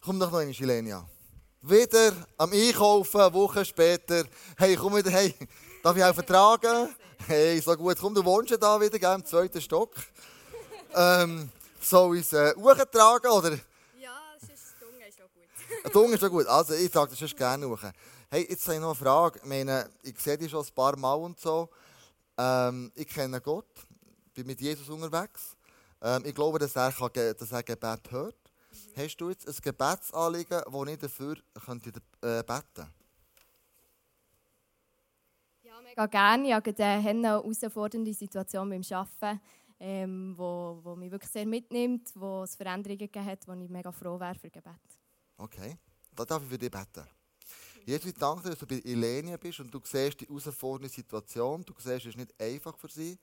Komm 0.00 0.18
doch 0.18 0.30
noch 0.30 0.40
in 0.40 0.50
Ilenia. 0.50 1.06
Wieder 1.60 2.12
am 2.38 2.52
Einkaufen, 2.52 3.20
eine 3.20 3.34
Woche 3.34 3.62
später. 3.66 4.24
Hey, 4.56 4.74
komm 4.76 4.96
wieder, 4.96 5.10
hey, 5.10 5.34
darf 5.82 5.94
ich 5.94 6.02
auch 6.02 6.14
vertragen? 6.14 6.94
Hey, 7.26 7.60
so 7.60 7.76
gut, 7.76 7.98
komm, 8.00 8.14
du 8.14 8.24
wohnst 8.24 8.50
ja 8.50 8.56
da 8.56 8.80
wieder, 8.80 8.98
gell, 8.98 9.14
im 9.14 9.24
zweiten 9.26 9.60
Stock. 9.60 9.94
ähm, 10.94 11.50
soll 11.78 12.16
ich 12.16 12.22
es 12.22 12.32
äh, 12.32 12.54
hochtragen, 12.56 13.30
oder? 13.30 13.58
Ja, 14.00 14.16
sonst 14.40 14.74
Dunge 14.80 15.06
ist 15.06 15.20
auch 15.20 15.30
gut. 15.34 15.44
Ein 15.84 15.92
Dunge 15.92 16.14
ist 16.14 16.24
auch 16.24 16.28
gut, 16.28 16.46
also 16.46 16.74
ich 16.74 16.92
sage 16.92 17.10
das 17.10 17.22
ist 17.22 17.36
gerne 17.36 17.66
hoch. 17.66 17.82
Hey, 18.30 18.46
jetzt 18.48 18.66
habe 18.66 18.74
ich 18.74 18.80
noch 18.80 18.88
eine 18.88 18.94
Frage. 18.94 19.38
Ich 19.38 19.48
meine, 19.48 19.88
ich 20.02 20.18
sehe 20.20 20.36
dich 20.36 20.50
schon 20.50 20.64
ein 20.64 20.74
paar 20.74 20.96
Mal 20.96 21.14
und 21.14 21.40
so. 21.40 21.70
Ähm, 22.36 22.92
ich 22.94 23.08
kenne 23.08 23.40
Gott, 23.40 23.66
bin 24.34 24.46
mit 24.46 24.60
Jesus 24.60 24.88
unterwegs. 24.90 25.56
Ähm, 26.02 26.22
ich 26.26 26.34
glaube, 26.34 26.58
dass 26.58 26.76
er, 26.76 26.92
kann, 26.92 27.10
dass 27.14 27.52
er 27.52 27.62
Gebet 27.62 28.10
hört. 28.10 28.36
Mhm. 28.70 29.02
Hast 29.02 29.16
du 29.16 29.30
jetzt 29.30 29.48
ein 29.48 29.54
Gebetsanliegen, 29.62 30.62
das 30.70 30.88
ich 30.88 30.98
dafür 30.98 31.36
könnte, 31.64 31.88
äh, 32.22 32.42
beten 32.42 32.86
Ja, 35.62 35.80
mega 35.82 36.06
gerne. 36.06 36.46
Ich 36.46 36.54
habe 36.54 36.74
eine 36.84 37.28
herausfordernde 37.28 38.12
Situation 38.12 38.68
beim 38.68 38.82
Arbeiten, 38.90 39.40
ähm, 39.78 40.34
wo, 40.36 40.78
wo 40.82 40.94
mich 40.94 41.10
wirklich 41.10 41.30
sehr 41.30 41.46
mitnimmt, 41.46 42.10
wo 42.14 42.42
es 42.42 42.54
Veränderungen 42.54 42.98
gegeben 42.98 43.24
hat, 43.24 43.48
wo 43.48 43.52
ich 43.54 43.68
mega 43.70 43.90
froh 43.90 44.20
wäre 44.20 44.34
für 44.34 44.50
Gebet. 44.50 44.99
Okay, 45.40 45.78
da 46.14 46.24
darf 46.26 46.42
ich 46.42 46.48
für 46.50 46.58
dich 46.58 46.70
beten. 46.70 47.06
Jesus, 47.86 48.10
ich 48.10 48.14
danke 48.14 48.42
dir, 48.42 48.50
dass 48.50 48.58
du 48.58 48.66
bei 48.66 48.82
Elenia 48.84 49.38
bist 49.38 49.60
und 49.60 49.72
du 49.72 49.80
siehst 49.82 50.20
die 50.20 50.26
herausfordernde 50.26 50.90
Situation. 50.90 51.64
Du 51.64 51.72
siehst, 51.78 52.04
es 52.04 52.06
ist 52.06 52.18
nicht 52.18 52.38
einfach 52.38 52.76
für 52.76 52.88
sie. 52.88 53.18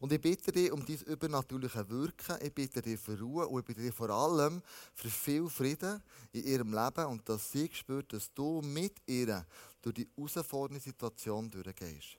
Und 0.00 0.10
ich 0.10 0.20
bitte 0.20 0.50
dich 0.50 0.72
um 0.72 0.84
dein 0.84 0.96
übernatürliche 1.02 1.86
Wirken. 1.90 2.38
Ich 2.40 2.54
bitte 2.54 2.80
dich 2.80 2.98
für 2.98 3.20
Ruhe 3.20 3.46
und 3.46 3.60
ich 3.60 3.66
bitte 3.66 3.82
dich 3.82 3.94
vor 3.94 4.08
allem 4.08 4.62
für 4.94 5.10
viel 5.10 5.48
Frieden 5.50 6.02
in 6.32 6.44
ihrem 6.44 6.72
Leben 6.72 7.04
und 7.04 7.28
dass 7.28 7.52
sie 7.52 7.68
spürt, 7.70 8.14
dass 8.14 8.32
du 8.32 8.62
mit 8.62 8.96
ihr 9.06 9.44
durch 9.82 9.94
die 9.94 10.08
herausfordernde 10.16 10.80
Situation 10.80 11.50
durchgehst. 11.50 12.18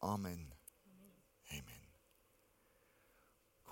Amen. 0.00 0.52
Amen. 1.50 1.64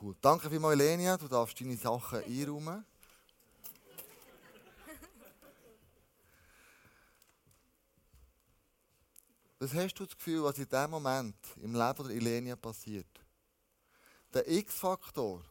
Cool. 0.00 0.16
Danke 0.22 0.48
vielmals, 0.48 0.80
Elenia. 0.80 1.18
Du 1.18 1.28
darfst 1.28 1.60
deine 1.60 1.76
Sachen 1.76 2.24
einräumen. 2.24 2.86
Was 9.60 9.74
hast 9.74 9.94
du 9.94 10.06
das 10.06 10.16
Gefühl, 10.16 10.44
was 10.44 10.56
in 10.58 10.68
diesem 10.68 10.90
Moment 10.90 11.34
im 11.56 11.74
Leben 11.74 12.06
der 12.06 12.16
Ilenia 12.16 12.54
passiert? 12.54 13.08
Der 14.32 14.48
X-Faktor, 14.48 15.42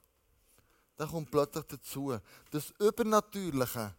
der 0.97 1.07
kommt 1.07 1.29
plötzlich 1.29 1.65
dazu. 1.65 2.17
Das 2.49 2.71
Übernatürliche, 2.79 3.93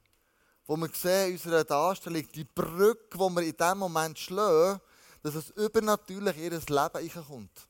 wo 0.66 0.76
wir 0.76 0.88
sehen 0.94 1.28
in 1.28 1.32
unserer 1.34 1.64
Darstellung, 1.64 2.26
die 2.32 2.44
Brücke, 2.44 3.18
die 3.18 3.18
wir 3.18 3.42
in 3.42 3.56
diesem 3.56 3.78
Moment 3.78 4.18
schlagen, 4.18 4.80
dass 5.22 5.34
es 5.34 5.50
übernatürlich 5.50 6.36
in 6.38 6.42
ihr 6.44 6.50
Leben 6.52 6.68
reinkommt. 6.68 7.68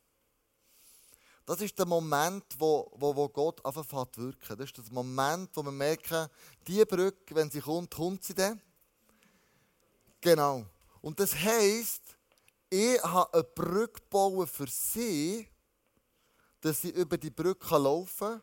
Das 1.45 1.61
ist 1.61 1.77
der 1.79 1.87
Moment, 1.87 2.45
wo, 2.59 2.93
wo, 2.95 3.17
wo 3.17 3.29
Gott 3.31 3.65
anfängt 3.65 4.15
zu 4.15 4.23
wirken. 4.23 4.59
Das 4.59 4.67
ist 4.67 4.77
der 4.77 4.85
Moment, 4.93 5.51
wo 5.55 5.63
wir 5.65 5.73
merken, 5.73 6.29
diese 6.67 6.87
Brücke, 6.87 7.35
wenn 7.35 7.51
sie 7.51 7.61
kommt, 7.61 7.93
kommt 7.93 8.23
sie 8.23 8.35
dann. 8.35 8.61
Genau. 10.21 10.67
Und 11.01 11.19
das 11.19 11.35
heisst, 11.35 12.18
ich 12.71 13.03
habe 13.03 13.33
eine 13.35 13.45
Brücke 13.45 14.01
gebaut 14.01 14.49
für 14.49 14.67
sie, 14.67 15.49
dass 16.61 16.83
sie 16.83 16.91
über 16.91 17.17
die 17.17 17.31
Brücke 17.31 17.77
laufen 17.77 18.41
kann 18.41 18.43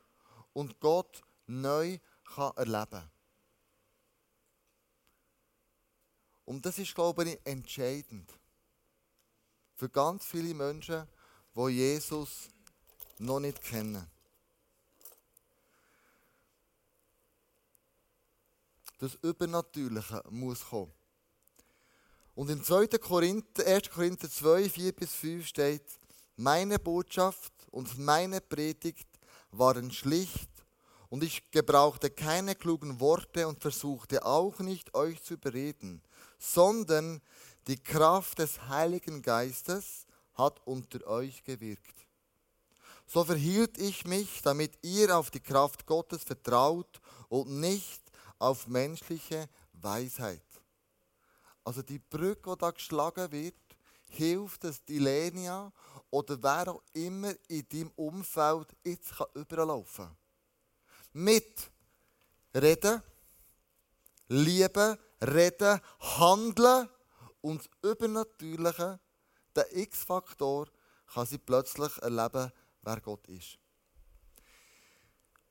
und 0.54 0.80
Gott 0.80 1.22
neu 1.48 2.00
erleben 2.56 2.90
kann. 2.90 3.12
Und 6.46 6.66
das 6.66 6.78
ist, 6.78 6.94
glaube 6.94 7.24
ich, 7.24 7.40
entscheidend. 7.44 8.32
Für 9.76 9.90
ganz 9.90 10.26
viele 10.26 10.54
Menschen, 10.54 11.08
die 11.56 11.70
Jesus 11.70 12.50
noch 13.18 13.40
nicht 13.40 13.62
kennen. 13.62 14.10
Das 19.00 19.16
Übernatürliche 19.16 20.24
muss 20.30 20.64
kommen. 20.64 20.94
Und 22.36 22.50
in 22.50 22.64
2. 22.64 22.88
Korinther, 23.00 23.66
1. 23.66 23.90
Korinther 23.90 24.30
2, 24.30 24.70
4 24.70 24.92
bis 24.92 25.14
5 25.14 25.48
steht, 25.48 25.86
meine 26.36 26.80
Botschaft 26.80 27.54
und 27.72 27.98
meine 27.98 28.42
Predigt 28.42 29.08
waren 29.52 29.90
schlicht 29.92 30.50
und 31.10 31.24
ich 31.24 31.50
gebrauchte 31.52 32.10
keine 32.10 32.56
klugen 32.56 33.00
Worte 33.00 33.48
und 33.48 33.62
versuchte 33.62 34.26
auch 34.26 34.60
nicht, 34.60 34.94
euch 34.94 35.24
zu 35.24 35.36
überreden, 35.36 36.02
sondern 36.38 37.22
die 37.68 37.82
Kraft 37.82 38.40
des 38.40 38.68
Heiligen 38.68 39.22
Geistes 39.22 40.06
hat 40.34 40.60
unter 40.66 41.08
euch 41.08 41.42
gewirkt. 41.46 41.96
So 43.08 43.24
verhielt 43.24 43.78
ich 43.78 44.06
mich, 44.06 44.42
damit 44.42 44.74
ihr 44.82 45.18
auf 45.18 45.32
die 45.32 45.40
Kraft 45.40 45.86
Gottes 45.86 46.24
vertraut 46.24 47.00
und 47.30 47.50
nicht 47.62 48.02
auf 48.40 48.68
menschliche 48.68 49.48
Weisheit. 49.74 50.45
Also 51.66 51.82
die 51.82 52.00
Brücke, 52.00 52.52
die 52.52 52.58
da 52.60 52.72
geschlagen 52.72 53.32
wird, 53.32 53.56
hilft, 54.08 54.64
dass 54.64 54.86
die 54.86 55.00
Lenia 55.00 55.74
oder 56.12 56.42
wer 56.42 56.72
auch 56.72 56.84
immer 56.94 57.34
in 57.48 57.68
deinem 57.68 57.92
Umfeld 57.96 58.68
jetzt 58.84 59.14
überlaufen 59.34 60.06
kann. 60.06 60.18
Mit 61.14 61.72
Reden, 62.54 63.02
Lieben, 64.28 64.98
Reden, 65.22 65.82
Handeln 66.00 66.88
und 67.42 67.62
das 67.62 67.92
Übernatürliche, 67.92 69.00
der 69.56 69.76
X-Faktor, 69.76 70.68
kann 71.14 71.26
sie 71.26 71.38
plötzlich 71.40 71.98
erleben, 71.98 72.52
wer 72.82 73.02
Gott 73.02 73.28
ist. 73.28 73.58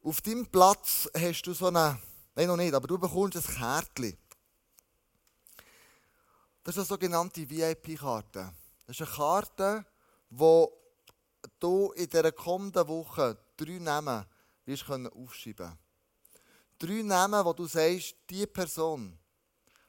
Auf 0.02 0.20
deinem 0.20 0.46
Platz 0.46 1.08
hast 1.16 1.42
du 1.42 1.54
so 1.54 1.66
eine, 1.66 1.98
nein 2.34 2.46
noch 2.46 2.56
nicht, 2.56 2.74
aber 2.74 2.86
du 2.86 2.98
bekommst 2.98 3.36
ein 3.36 3.54
Kärtchen. 3.54 4.16
Das 6.64 6.76
ist 6.76 6.78
eine 6.78 6.86
sogenannte 6.86 7.48
VIP-Karte. 7.48 8.50
Das 8.86 8.98
ist 8.98 9.06
eine 9.06 9.16
Karte, 9.16 9.86
wo 10.30 10.72
du 11.60 11.92
in 11.92 12.08
dieser 12.08 12.32
kommenden 12.32 12.88
Woche 12.88 13.36
drei 13.54 13.78
Namen 13.78 14.24
wirst 14.64 14.88
aufschreiben 14.90 15.56
können. 15.56 15.78
Drei 16.78 17.02
Namen, 17.02 17.44
wo 17.44 17.52
du 17.52 17.66
sagst, 17.66 18.16
diese 18.30 18.46
Person 18.46 19.18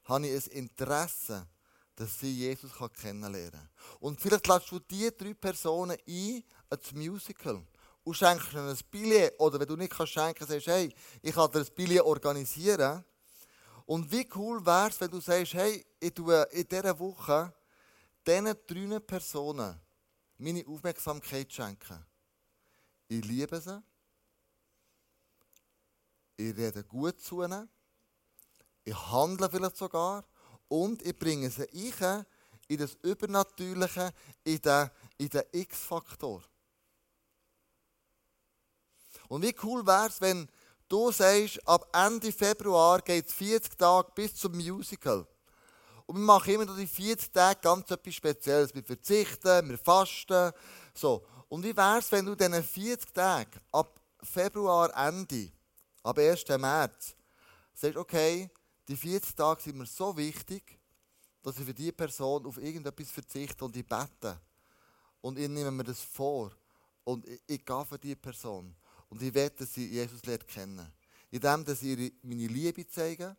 habe 0.04 0.28
ich 0.28 0.52
ein 0.52 0.52
Interesse, 0.52 1.48
dass 1.96 2.20
sie 2.20 2.34
Jesus 2.34 2.72
kennenlernen 3.00 3.52
kann. 3.52 3.70
Und 4.02 4.20
vielleicht 4.20 4.46
lässt 4.46 4.70
du 4.70 4.80
diese 4.80 5.14
drei 5.14 5.34
Personen 5.34 5.98
ein 6.06 6.44
ans 6.70 6.92
Musical 6.92 7.66
und 8.04 8.14
schenkst 8.16 8.52
ihnen 8.52 8.68
ein 8.68 8.78
Billett. 8.92 9.40
Oder 9.40 9.62
wenn 9.62 9.68
du 9.68 9.78
nicht 9.78 9.96
schenken 9.96 10.40
kannst, 10.40 10.52
sagst 10.52 10.68
du, 10.68 10.72
hey, 10.72 10.94
ich 11.22 11.34
kann 11.34 11.50
dir 11.52 11.60
ein 11.60 11.68
Billett 11.74 12.02
organisieren. 12.02 13.06
Und 13.86 14.12
wie 14.12 14.28
cool 14.36 14.66
wäre 14.66 14.90
es, 14.90 15.00
wenn 15.00 15.12
du 15.12 15.20
sagst, 15.20 15.54
hey, 15.54 15.86
ich 16.00 16.14
tue 16.14 16.42
in 16.52 16.68
dieser 16.68 16.98
Woche 16.98 17.54
diesen 18.26 18.56
drei 18.68 19.00
Personen 19.00 19.80
meine 20.38 20.66
Aufmerksamkeit 20.68 21.52
schenken. 21.54 22.06
Ich 23.08 23.24
liebe 23.24 23.62
sie. 23.62 23.82
Ich 26.38 26.56
rede 26.58 26.84
gut 26.84 27.22
zu 27.22 27.44
ihnen. 27.44 27.70
Ich 28.84 28.96
handle 28.96 29.50
vielleicht 29.50 29.78
sogar. 29.78 30.26
Und 30.68 31.02
ich 31.04 31.18
bringe 31.18 31.50
sie 31.50 31.70
ein 31.72 32.26
in 32.68 32.78
das 32.78 32.96
Übernatürliche, 33.04 34.12
in 34.44 34.62
den, 34.62 34.90
in 35.18 35.30
den 35.30 35.44
X-Faktor. 35.52 36.44
Und 39.28 39.44
wie 39.44 39.56
cool 39.64 39.86
wäre 39.86 40.08
es, 40.08 40.20
wenn 40.22 40.50
Du 40.88 41.12
sagst, 41.12 41.68
ab 41.68 41.88
Ende 41.94 42.32
Februar 42.32 43.02
geht 43.02 43.28
es 43.28 43.34
40 43.34 43.76
Tage 43.76 44.12
bis 44.14 44.36
zum 44.36 44.52
Musical. 44.56 45.26
Und 46.06 46.18
wir 46.18 46.24
machen 46.24 46.54
immer 46.54 46.66
noch 46.66 46.78
die 46.78 46.86
40 46.86 47.32
Tage 47.32 47.60
ganz 47.60 47.90
etwas 47.90 48.14
Spezielles. 48.14 48.76
Wir 48.76 48.84
verzichten, 48.84 49.70
wir 49.70 49.78
fasten. 49.80 50.52
So. 50.94 51.26
Und 51.50 51.64
wie 51.64 51.76
wäre 51.76 51.98
es, 51.98 52.12
wenn 52.12 52.26
du 52.26 52.36
diese 52.36 52.62
40 52.62 53.14
Tage 53.14 53.50
ab 53.72 54.00
Februar 54.22 54.92
Ende 54.96 55.52
ab 56.04 56.20
1. 56.20 56.48
März 56.50 57.16
sagst, 57.74 57.98
okay, 57.98 58.50
die 58.88 58.96
40 58.96 59.36
Tage 59.36 59.64
sind 59.64 59.78
mir 59.78 59.88
so 59.88 60.16
wichtig, 60.16 60.80
dass 61.42 61.58
ich 61.58 61.66
für 61.66 61.74
diese 61.74 61.94
Person 61.94 62.46
auf 62.46 62.58
irgendetwas 62.58 63.10
verzichte 63.10 63.66
und 63.66 63.76
ich 63.76 63.88
bete. 63.88 64.40
Und 65.22 65.40
ich 65.40 65.50
nehme 65.50 65.72
mir 65.72 65.84
das 65.84 66.02
vor. 66.02 66.52
Und 67.04 67.28
ich, 67.28 67.42
ich 67.48 67.66
gehe 67.66 67.86
für 67.86 67.98
diese 67.98 68.16
Person. 68.16 68.76
Und 69.16 69.22
ich 69.22 69.34
werde, 69.34 69.56
dass 69.60 69.74
sie 69.74 69.88
Jesus 69.88 70.26
lernt 70.26 70.46
kennen. 70.46 70.92
Indem, 71.32 71.64
dass 71.64 71.82
ich 71.82 72.14
meine 72.22 72.48
Liebe 72.48 72.86
zeige, 72.86 73.38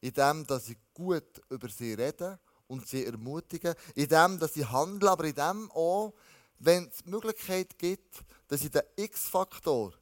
indem, 0.00 0.46
dass 0.46 0.70
ich 0.70 0.78
gut 0.94 1.42
über 1.50 1.68
sie 1.68 1.92
rede 1.92 2.40
und 2.66 2.88
sie 2.88 3.04
ermutige, 3.04 3.76
indem, 3.94 4.38
dass 4.38 4.56
ich 4.56 4.66
handle, 4.70 5.10
aber 5.10 5.24
indem 5.24 5.70
auch, 5.72 6.14
wenn 6.60 6.88
es 6.88 7.02
die 7.04 7.10
Möglichkeit 7.10 7.78
gibt, 7.78 8.24
dass 8.48 8.64
ich 8.64 8.70
den 8.70 8.80
X-Faktor 8.96 9.92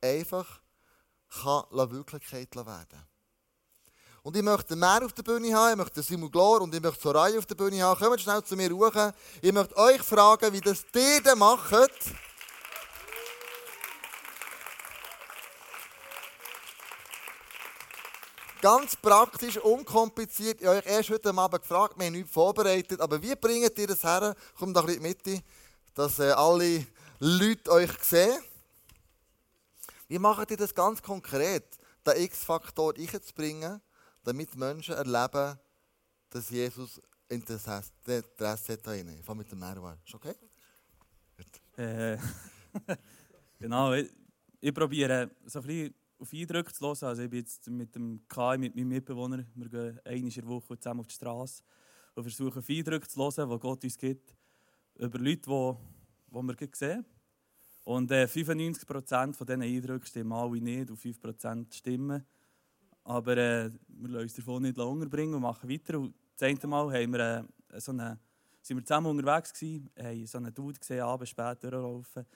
einfach 0.00 0.62
kann 1.42 1.64
Wirklichkeit 1.90 2.54
werden 2.54 2.86
kann. 2.88 3.06
Und 4.22 4.36
ich 4.36 4.42
möchte 4.42 4.76
mehr 4.76 5.04
auf 5.04 5.12
der 5.14 5.24
Bühne 5.24 5.52
haben, 5.52 5.72
ich 5.72 5.78
möchte 5.78 6.00
Simon 6.00 6.30
Glor 6.30 6.60
und 6.60 6.72
ich 6.72 6.80
möchte 6.80 7.02
Soraya 7.02 7.40
auf 7.40 7.46
der 7.46 7.56
Bühne 7.56 7.82
haben. 7.82 7.98
Kommt 7.98 8.20
schnell 8.20 8.44
zu 8.44 8.54
mir 8.54 8.70
hoch. 8.70 9.12
Ich 9.42 9.52
möchte 9.52 9.76
euch 9.76 10.02
fragen, 10.02 10.52
wie 10.52 10.60
das 10.60 10.84
ihr 10.94 11.34
macht. 11.34 11.72
Ganz 18.60 18.94
praktisch, 18.94 19.56
unkompliziert. 19.56 20.60
Ich 20.60 20.66
habe 20.66 20.76
euch 20.76 20.86
erst 20.86 21.08
heute 21.08 21.30
Abend 21.30 21.62
gefragt, 21.62 21.98
wir 21.98 22.04
haben 22.04 22.12
nichts 22.12 22.30
vorbereitet. 22.30 23.00
Aber 23.00 23.22
wie 23.22 23.34
bringt 23.34 23.78
ihr 23.78 23.86
das 23.86 24.04
her? 24.04 24.36
Kommt 24.58 24.76
ein 24.76 24.84
bisschen 24.84 25.02
in 25.02 25.02
die 25.02 25.30
Mitte, 25.30 25.44
dass 25.94 26.18
äh, 26.18 26.30
alle 26.32 26.86
Leute 27.20 27.70
euch 27.70 27.90
sehen. 28.02 28.38
Wie 30.08 30.18
macht 30.18 30.50
ihr 30.50 30.58
das 30.58 30.74
ganz 30.74 31.02
konkret, 31.02 31.78
den 32.06 32.22
X-Faktor 32.24 32.92
einzubringen, 32.98 33.80
damit 34.24 34.54
Menschen 34.54 34.94
erleben, 34.94 35.58
dass 36.28 36.50
Jesus 36.50 37.00
Interesse 37.30 37.92
hat 38.72 38.88
an? 38.88 39.18
Ich 39.18 39.24
fange 39.24 39.38
mit 39.38 39.50
dem 39.50 39.58
Merwan. 39.58 39.96
Ist 40.04 40.14
okay? 40.14 40.34
Äh, 41.78 42.18
genau, 43.58 43.94
ich, 43.94 44.12
ich 44.60 44.74
probiere 44.74 45.30
so 45.46 45.62
viel 45.62 45.94
auf 46.20 46.32
Eindrücke 46.32 46.72
zu 46.72 46.84
hören. 46.86 46.98
Also 47.02 47.22
ich 47.22 47.30
bin 47.30 47.38
jetzt 47.40 47.68
mit 47.68 47.94
dem 47.94 48.20
Kai, 48.28 48.58
mit 48.58 48.76
meinem 48.76 48.88
Mitbewohner, 48.88 49.44
wir 49.54 49.68
gehen 49.68 50.00
einmal 50.04 50.28
in 50.28 50.30
der 50.30 50.46
Woche 50.46 50.78
zusammen 50.78 51.00
auf 51.00 51.06
die 51.06 51.14
Straße 51.14 51.62
und 52.14 52.22
versuchen 52.22 52.58
auf 52.58 52.68
Eindrücke 52.68 53.08
zu 53.08 53.20
hören, 53.20 53.50
die 53.50 53.58
Gott 53.58 53.84
uns 53.84 53.98
gibt, 53.98 54.34
über 54.96 55.18
Leute, 55.18 55.40
die, 55.40 55.76
die 56.30 56.60
wir 56.60 56.68
sehen. 56.74 57.06
Und 57.84 58.10
äh, 58.10 58.24
95% 58.24 59.34
von 59.34 59.46
diesen 59.46 59.62
Eindrücken 59.62 60.06
stimmen 60.06 60.32
alle 60.32 60.60
nicht 60.60 60.90
und 60.90 61.00
5% 61.00 61.74
stimmen. 61.74 62.24
Aber 63.04 63.36
äh, 63.36 63.70
wir 63.88 64.08
lassen 64.10 64.22
uns 64.22 64.34
davon 64.34 64.62
nicht 64.62 64.76
länger 64.76 65.06
bringen 65.06 65.34
und 65.34 65.42
machen 65.42 65.68
weiter. 65.68 65.98
Und 65.98 66.14
das 66.36 66.48
eine 66.48 66.66
Mal 66.68 66.92
haben 66.92 67.12
wir, 67.12 67.48
äh, 67.70 67.80
so 67.80 67.92
eine, 67.92 68.18
sind 68.60 68.76
wir 68.76 68.84
zusammen 68.84 69.06
unterwegs 69.06 69.54
gewesen, 69.54 69.90
haben 69.98 70.26
so 70.26 70.38
einen 70.38 70.54
Dude 70.54 70.78
gesehen, 70.78 71.00
abends 71.00 71.30
spät 71.30 71.62
durchlaufen. 71.62 72.26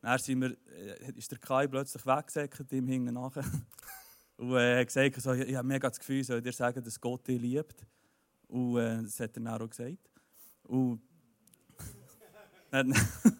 Dann 0.00 0.18
sind 0.18 0.40
wir, 0.40 0.56
äh, 0.68 1.12
ist 1.16 1.30
der 1.30 1.38
Kai 1.38 1.66
plötzlich 1.66 2.04
weggesäckert, 2.06 2.72
ihm 2.72 2.86
hinten 2.86 3.14
nachher. 3.14 3.44
Und 4.36 4.52
er 4.52 4.78
äh, 4.78 4.84
gesagt, 4.84 5.20
so, 5.20 5.32
ich 5.32 5.56
habe 5.56 5.66
mega 5.66 5.88
das 5.88 5.98
Gefühl, 5.98 6.22
soll 6.22 6.40
dir 6.40 6.52
sagen, 6.52 6.82
dass 6.82 7.00
Gott 7.00 7.26
dich 7.26 7.40
liebt. 7.40 7.84
Und 8.46 8.78
äh, 8.78 9.02
das 9.02 9.18
hat 9.18 9.36
er 9.36 9.42
dann 9.42 9.60
auch 9.60 9.68
gesagt. 9.68 10.10
Und 10.62 11.02
dann, 12.70 12.94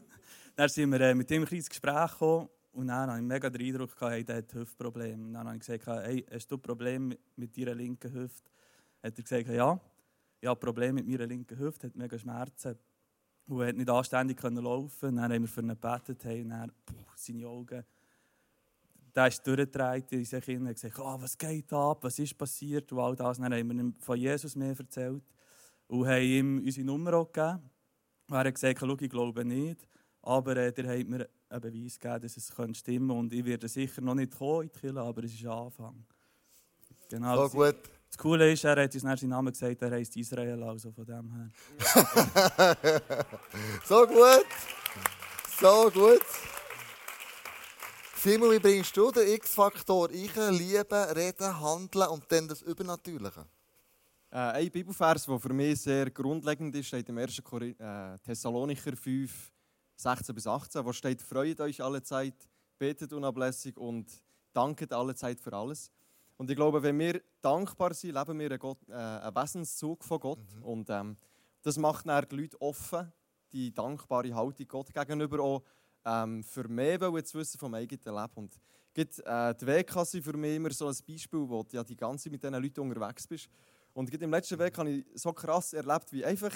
dann 0.56 0.68
sind 0.68 0.90
wir 0.90 1.00
äh, 1.00 1.14
mit 1.14 1.30
ihm 1.30 1.42
ein 1.42 1.48
kleines 1.48 1.68
Gespräch 1.68 2.12
gekommen. 2.12 2.48
Und 2.72 2.88
dann 2.88 3.10
hatte 3.10 3.20
ich 3.20 3.26
mega 3.26 3.50
den 3.50 3.66
Eindruck, 3.66 3.94
gehabt, 3.94 4.12
hey, 4.12 4.24
der 4.24 4.36
hat 4.36 4.54
Hüftprobleme. 4.54 5.32
Dann 5.32 5.46
habe 5.46 5.56
ich 5.56 5.66
gesagt, 5.66 5.86
hey, 5.86 6.26
hast 6.30 6.50
du 6.50 6.56
ein 6.56 6.62
Problem 6.62 7.14
mit 7.36 7.56
deiner 7.56 7.74
linken 7.74 8.12
Hüfte? 8.12 8.50
Hat 9.02 9.16
er 9.16 9.22
gesagt, 9.22 9.48
ja, 9.48 9.80
ich 10.40 10.48
habe 10.48 10.58
ein 10.58 10.60
Problem 10.60 10.94
mit 10.96 11.06
meiner 11.06 11.26
linken 11.26 11.58
Hüfte, 11.58 11.86
hat 11.86 11.96
mega 11.96 12.18
Schmerzen 12.18 12.76
und 13.48 13.60
er 13.62 13.72
nicht 13.72 13.90
anständig 13.90 14.42
laufen 14.42 15.16
Dann 15.16 15.32
haben 15.32 15.42
wir 15.42 15.48
für 15.48 15.62
ihn 15.62 15.68
gebetet, 15.68 16.24
hey, 16.24 16.42
und 16.42 16.50
dann, 16.50 16.72
puh, 16.84 16.94
seine 17.16 17.46
Augen, 17.46 17.84
der 19.14 19.26
ist 19.26 19.46
durchgedreht 19.46 20.12
in 20.12 20.24
sich 20.24 20.44
hin 20.44 20.66
und 20.66 20.74
gesagt, 20.74 20.98
oh, 20.98 21.16
was 21.20 21.36
geht 21.36 21.72
ab, 21.72 21.98
was 22.02 22.18
ist 22.18 22.36
passiert 22.36 22.92
und 22.92 23.00
all 23.00 23.16
das. 23.16 23.38
Dann 23.38 23.52
haben 23.52 23.68
wir 23.70 23.80
ihm 23.80 23.94
von 23.98 24.18
Jesus 24.18 24.54
mehr 24.54 24.76
erzählt 24.78 25.24
und 25.88 26.06
haben 26.06 26.22
ihm 26.22 26.58
unsere 26.58 26.86
Nummer 26.86 27.14
auch 27.14 27.32
gegeben. 27.32 27.62
Und 28.28 28.36
er 28.36 28.44
hat 28.44 28.54
gesagt, 28.54 29.02
ich 29.02 29.10
glaube 29.10 29.44
nicht, 29.44 29.88
aber 30.22 30.56
äh, 30.56 30.72
der 30.72 30.98
hat 30.98 31.08
mir 31.08 31.28
einen 31.48 31.60
Beweis 31.60 31.98
gegeben, 31.98 32.20
dass 32.20 32.36
es 32.36 32.46
stimmen 32.78 33.08
könnte. 33.08 33.14
Und 33.14 33.32
ich 33.32 33.44
werde 33.44 33.66
sicher 33.66 34.02
noch 34.02 34.14
nicht 34.14 34.36
kommen 34.36 34.62
in 34.62 34.68
die 34.68 34.78
Kirche, 34.78 35.00
aber 35.00 35.24
es 35.24 35.32
ist 35.32 35.44
ein 35.44 35.50
Anfang. 35.50 36.04
Genau, 37.08 37.48
so 37.48 37.56
gut. 37.56 37.76
Das 38.10 38.18
Coole 38.18 38.52
ist, 38.52 38.64
er 38.64 38.82
hat 38.82 38.94
uns 38.94 39.02
seinen 39.02 39.30
Namen 39.30 39.52
gesagt, 39.52 39.82
er 39.82 39.90
heißt 39.90 40.16
Israel, 40.16 40.62
also 40.62 40.90
von 40.92 41.04
dem 41.04 41.32
her. 41.32 41.50
so 43.84 44.06
gut. 44.06 44.46
So 45.60 45.90
gut. 45.90 46.22
Simon, 48.16 48.50
wie 48.50 48.58
bringst 48.58 48.96
du 48.96 49.10
den 49.10 49.28
X-Faktor 49.34 50.08
ein? 50.10 50.54
Lieben, 50.54 51.04
reden, 51.14 51.60
handeln 51.60 52.08
und 52.08 52.24
dann 52.28 52.48
das 52.48 52.62
Übernatürliche? 52.62 53.46
Äh, 54.30 54.36
ein 54.36 54.70
Bibelvers, 54.70 55.24
der 55.24 55.38
für 55.38 55.52
mich 55.52 55.80
sehr 55.80 56.10
grundlegend 56.10 56.74
ist, 56.74 56.88
steht 56.88 57.08
im 57.08 57.18
1. 57.18 57.38
Äh, 57.38 58.18
Thessalonicher 58.18 58.96
5, 58.96 59.52
16 59.96 60.34
bis 60.34 60.46
18, 60.46 60.84
wo 60.84 60.92
steht: 60.92 61.22
Freut 61.22 61.60
euch 61.60 61.82
alle 61.82 62.02
Zeit, 62.02 62.34
betet 62.78 63.12
unablässig 63.12 63.76
und 63.76 64.10
danket 64.52 64.92
alle 64.92 65.14
Zeit 65.14 65.40
für 65.40 65.52
alles. 65.52 65.90
Und 66.38 66.48
ich 66.48 66.56
glaube, 66.56 66.82
wenn 66.82 66.98
wir 66.98 67.20
dankbar 67.42 67.92
sind, 67.92 68.14
leben 68.14 68.38
wir 68.38 68.46
einen, 68.46 68.58
Gott, 68.58 68.78
äh, 68.88 68.92
einen 68.94 69.34
Wesenszug 69.34 70.04
von 70.04 70.20
Gott. 70.20 70.38
Mhm. 70.56 70.62
Und 70.62 70.90
ähm, 70.90 71.16
das 71.62 71.76
macht 71.76 72.06
dann 72.06 72.24
die 72.30 72.36
Leute 72.36 72.60
offen, 72.62 73.12
die 73.52 73.74
dankbare 73.74 74.34
Haltung 74.34 74.68
Gott 74.68 74.94
gegenüber 74.94 75.40
auch 75.40 75.62
ähm, 76.04 76.44
für 76.44 76.68
mehr 76.68 76.98
zu 77.24 77.38
wissen 77.38 77.58
vom 77.58 77.74
eigenen 77.74 78.02
Leben. 78.04 78.32
Und 78.36 78.60
gibt, 78.94 79.18
äh, 79.18 79.54
die 79.56 79.66
WK 79.66 80.06
für 80.06 80.36
mich 80.36 80.56
immer 80.56 80.70
so 80.70 80.86
ein 80.86 80.96
Beispiel, 81.06 81.48
wo 81.48 81.64
du 81.64 81.76
ja 81.76 81.82
die 81.82 81.96
ganze 81.96 82.24
Zeit 82.24 82.32
mit 82.32 82.42
diesen 82.42 82.62
Leuten 82.62 82.80
unterwegs 82.80 83.26
bist. 83.26 83.48
Und 83.92 84.14
im 84.14 84.30
letzten 84.30 84.58
Weg 84.60 84.78
habe 84.78 84.90
ich 84.90 85.06
so 85.14 85.32
krass 85.32 85.72
erlebt, 85.72 86.12
wie 86.12 86.24
einfach 86.24 86.54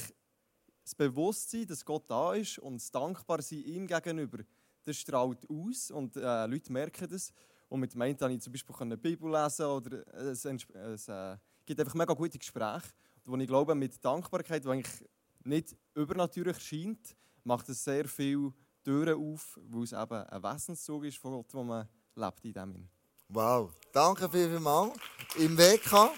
das 0.85 0.95
Bewusstsein, 0.95 1.67
dass 1.67 1.85
Gott 1.85 2.05
da 2.09 2.35
ist 2.35 2.59
und 2.61 2.77
das 2.77 2.91
Dankbarsein 2.91 3.65
ihm 3.65 3.87
gegenüber, 3.87 4.39
das 4.85 4.97
strahlt 4.97 5.49
aus 5.49 5.91
und 5.91 6.17
äh, 6.17 6.47
Leute 6.47 6.73
merken 6.73 7.09
das. 7.11 7.33
Und 7.73 7.81
mit 7.81 7.95
dem 7.95 8.03
einen 8.03 8.19
konnte 8.19 8.35
ich 8.35 8.43
zum 8.43 8.53
Beispiel 8.53 8.77
eine 8.81 8.99
Bibel 8.99 9.33
lesen 9.33 9.65
oder 9.65 10.07
es, 10.15 10.45
es, 10.45 11.09
äh, 11.09 11.37
gibt 11.65 11.81
einfach 11.81 11.95
mega 11.95 12.13
gute 12.13 12.39
Gespräche, 12.39 12.89
wo 13.25 13.35
ich 13.39 13.47
glaube, 13.47 13.75
mit 13.75 14.05
Dankbarkeit, 14.05 14.63
die 14.63 14.69
eigentlich 14.69 15.09
nicht 15.43 15.75
übernatürlich 15.95 16.61
scheint, 16.61 17.17
macht 17.45 17.71
es 17.71 17.83
sehr 17.83 18.07
viele 18.07 18.53
Türen 18.85 19.19
auf, 19.19 19.59
weil 19.71 19.85
es 19.85 19.93
eben 19.93 20.13
ein 20.13 20.43
Wesenszug 20.43 21.05
ist 21.05 21.17
von 21.17 21.33
Gott, 21.33 21.55
wo 21.55 21.63
man 21.63 21.89
lebt 22.15 22.45
in 22.45 22.53
dem 22.53 22.89
Wow, 23.29 23.73
danke 23.91 24.29
vielmals. 24.29 24.93
Im 25.39 25.57
WK. 25.57 26.11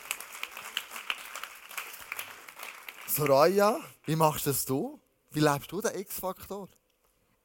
Soraya, 3.06 3.78
wie 4.06 4.16
machst 4.16 4.48
das 4.48 4.64
du? 4.64 5.00
Wie 5.30 5.38
lebst 5.38 5.70
du 5.70 5.80
den 5.80 6.00
X-Faktor? 6.00 6.68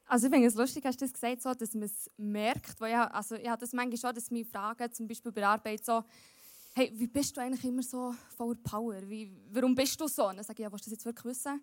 Also 0.10 0.26
ich 0.26 0.34
finde 0.34 0.48
es 0.48 0.56
lustig, 0.56 0.84
hast 0.86 1.00
du 1.00 1.06
das 1.06 1.13
gesagt, 1.13 1.43
so, 1.43 1.54
dass 1.54 1.76
man 1.76 1.84
es 1.84 2.10
merkt. 2.17 2.82
Weil 2.82 2.93
ich, 2.93 2.98
also 2.98 3.36
ich 3.36 3.48
habe 3.48 3.60
das 3.60 3.74
manchmal 3.74 3.98
schon, 3.98 4.15
dass 4.15 4.32
mich 4.32 4.48
fragen, 4.48 4.91
zum 4.91 5.08
Beispiel 5.08 5.32
bei 5.32 5.45
Arbeit 5.45 5.86
so, 5.86 6.04
hey, 6.74 6.91
wie 6.95 7.06
bist 7.06 7.38
du 7.38 7.41
eigentlich 7.41 7.63
immer 7.63 7.84
so 7.84 8.15
voller 8.36 8.56
Power? 8.56 9.08
Wie, 9.08 9.32
warum 9.52 9.76
bist 9.76 10.02
du 10.02 10.08
so? 10.08 10.28
Und 10.28 10.38
dann 10.38 10.43
sage 10.43 10.62
ich, 10.62 10.63
ja, 10.63 10.72
willst 10.72 10.88
du 10.88 10.89
das 10.89 10.98
jetzt 10.98 11.06
wirklich 11.06 11.26
wissen? 11.26 11.62